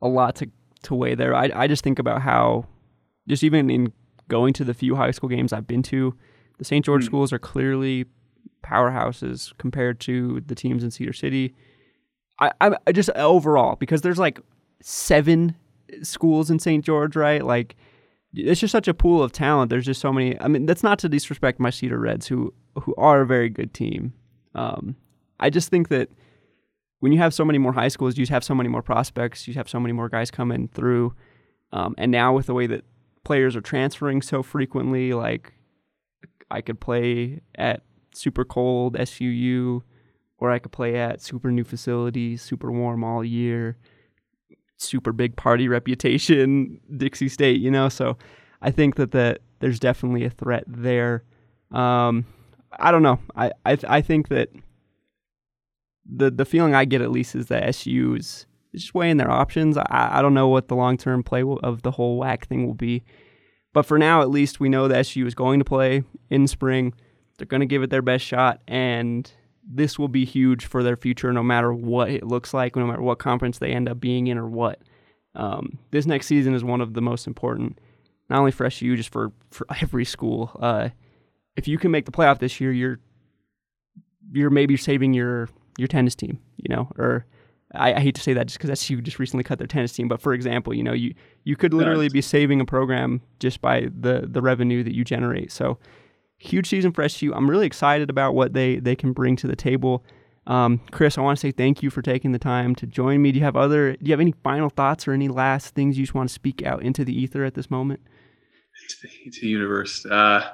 [0.00, 0.50] a lot to
[0.84, 1.34] to weigh there.
[1.34, 2.66] I I just think about how
[3.26, 3.92] just even in
[4.28, 6.14] going to the few high school games I've been to,
[6.58, 6.84] the St.
[6.84, 7.06] George mm.
[7.06, 8.06] schools are clearly
[8.62, 11.54] powerhouses compared to the teams in Cedar City.
[12.40, 14.40] I, I just overall because there's like
[14.80, 15.56] seven
[16.02, 16.84] schools in St.
[16.84, 17.44] George, right?
[17.44, 17.74] Like
[18.32, 19.70] it's just such a pool of talent.
[19.70, 20.40] There's just so many.
[20.40, 22.52] I mean, that's not to disrespect my Cedar Reds, who
[22.82, 24.12] who are a very good team.
[24.54, 24.96] Um,
[25.40, 26.08] I just think that
[27.00, 29.46] when you have so many more high schools, you have so many more prospects.
[29.46, 31.14] You have so many more guys coming through,
[31.72, 32.84] um, and now with the way that
[33.24, 35.52] players are transferring so frequently, like
[36.50, 37.82] I could play at
[38.14, 39.82] super cold SUU,
[40.38, 43.76] or I could play at super new facilities, super warm all year,
[44.76, 47.88] super big party reputation, Dixie State, you know.
[47.88, 48.16] So
[48.62, 51.24] I think that that there's definitely a threat there.
[51.70, 52.24] Um,
[52.78, 53.18] I don't know.
[53.36, 54.50] I I I think that
[56.08, 59.76] the the feeling I get at least is that SU is just weighing their options.
[59.76, 62.74] I I don't know what the long term play of the whole WAC thing will
[62.74, 63.04] be,
[63.72, 66.94] but for now at least we know that SU is going to play in spring.
[67.36, 69.30] They're going to give it their best shot, and
[69.70, 73.02] this will be huge for their future no matter what it looks like, no matter
[73.02, 74.80] what conference they end up being in or what.
[75.34, 77.78] Um, this next season is one of the most important,
[78.28, 80.50] not only for SU, just for, for every school.
[80.58, 80.88] Uh,
[81.56, 82.98] if you can make the playoff this year, you're
[84.30, 85.48] you're maybe saving your
[85.78, 87.24] your tennis team, you know, or
[87.74, 89.92] I, I hate to say that just because that's you just recently cut their tennis
[89.92, 91.14] team, but for example, you know, you
[91.44, 95.52] you could literally be saving a program just by the the revenue that you generate.
[95.52, 95.78] So
[96.38, 97.32] huge season for SU.
[97.34, 100.04] I'm really excited about what they they can bring to the table.
[100.46, 103.32] Um, Chris, I want to say thank you for taking the time to join me.
[103.32, 103.92] Do you have other?
[103.92, 106.62] Do you have any final thoughts or any last things you just want to speak
[106.62, 108.00] out into the ether at this moment?
[108.88, 110.52] To the universe, uh,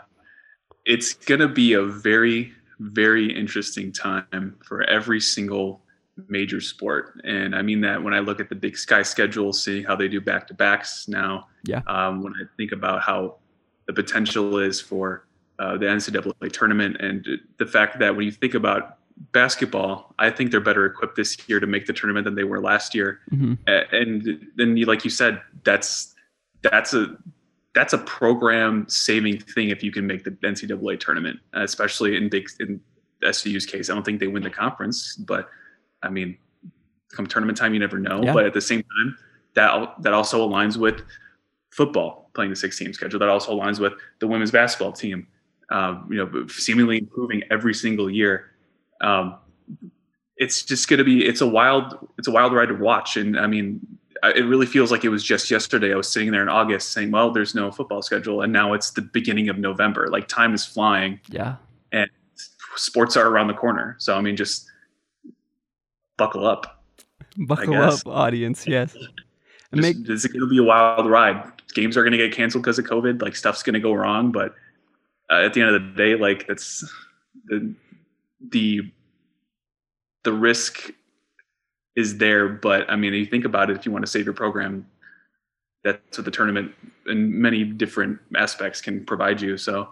[0.84, 5.82] it's gonna be a very very interesting time for every single
[6.28, 9.84] major sport, and I mean that when I look at the Big Sky schedule, seeing
[9.84, 11.48] how they do back to backs now.
[11.64, 11.82] Yeah.
[11.86, 13.36] Um, when I think about how
[13.86, 15.26] the potential is for
[15.58, 17.26] uh, the NCAA tournament and
[17.58, 18.98] the fact that when you think about
[19.32, 22.60] basketball, I think they're better equipped this year to make the tournament than they were
[22.60, 23.20] last year.
[23.30, 23.54] Mm-hmm.
[23.66, 26.14] And then, you, like you said, that's
[26.62, 27.16] that's a
[27.74, 32.48] that's a program saving thing if you can make the NCAA tournament, especially in big
[32.60, 32.80] in
[33.30, 33.90] SU's case.
[33.90, 35.48] I don't think they win the conference, but
[36.02, 36.36] I mean,
[37.10, 38.22] come tournament time, you never know.
[38.22, 38.32] Yeah.
[38.32, 39.18] But at the same time,
[39.54, 41.02] that that also aligns with
[41.70, 43.18] football playing the six team schedule.
[43.18, 45.26] That also aligns with the women's basketball team
[45.70, 48.50] um, you know, seemingly improving every single year.
[49.00, 49.36] Um,
[50.36, 53.38] it's just going to be it's a wild it's a wild ride to watch, and
[53.38, 53.80] I mean,
[54.34, 55.92] it really feels like it was just yesterday.
[55.92, 58.90] I was sitting there in August saying, "Well, there's no football schedule," and now it's
[58.90, 60.08] the beginning of November.
[60.08, 61.20] Like time is flying.
[61.28, 61.56] Yeah,
[61.92, 62.08] and
[62.76, 63.96] sports are around the corner.
[63.98, 64.70] So I mean, just
[66.16, 66.84] buckle up.
[67.36, 68.66] Buckle up, audience.
[68.66, 68.96] Yes.
[69.72, 71.50] And make, it's going to be a wild ride.
[71.74, 73.20] Games are going to get canceled because of COVID.
[73.20, 74.54] Like stuff's going to go wrong, but
[75.30, 76.88] uh, at the end of the day, like that's
[77.46, 77.74] the
[78.50, 78.82] the
[80.22, 80.92] the risk
[81.96, 82.48] is there.
[82.48, 84.86] But I mean, if you think about it, if you want to save your program,
[85.82, 86.72] that's what the tournament
[87.06, 89.56] in many different aspects can provide you.
[89.56, 89.88] So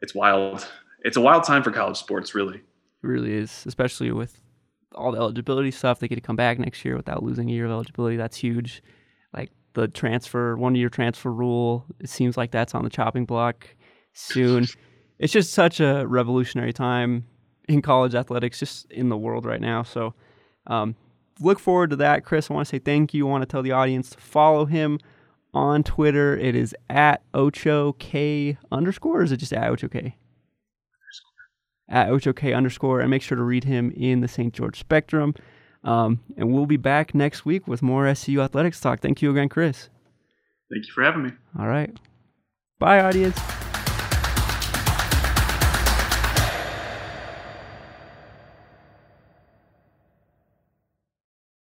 [0.00, 0.66] it's wild.
[1.02, 2.56] It's a wild time for college sports, really.
[2.56, 2.62] It
[3.06, 4.40] really is, especially with
[4.94, 5.98] all the eligibility stuff.
[5.98, 8.16] They get to come back next year without losing a year of eligibility.
[8.16, 8.82] That's huge.
[9.34, 13.68] Like the transfer, one year transfer rule, it seems like that's on the chopping block
[14.14, 14.66] soon.
[15.18, 17.26] it's just such a revolutionary time
[17.68, 19.82] in college athletics, just in the world right now.
[19.82, 20.14] So,
[20.68, 20.94] um,
[21.40, 22.50] look forward to that, Chris.
[22.50, 23.26] I want to say thank you.
[23.26, 24.98] I want to tell the audience to follow him
[25.54, 26.36] on Twitter.
[26.36, 29.20] It is at Ocho K underscore.
[29.20, 30.16] Or is it just at Ocho K?
[31.88, 34.52] At Ocho K underscore, and make sure to read him in the St.
[34.52, 35.34] George Spectrum.
[35.84, 39.00] Um, and we'll be back next week with more SCU athletics talk.
[39.00, 39.88] Thank you again, Chris.
[40.68, 41.30] Thank you for having me.
[41.58, 41.96] All right.
[42.80, 43.38] Bye, audience.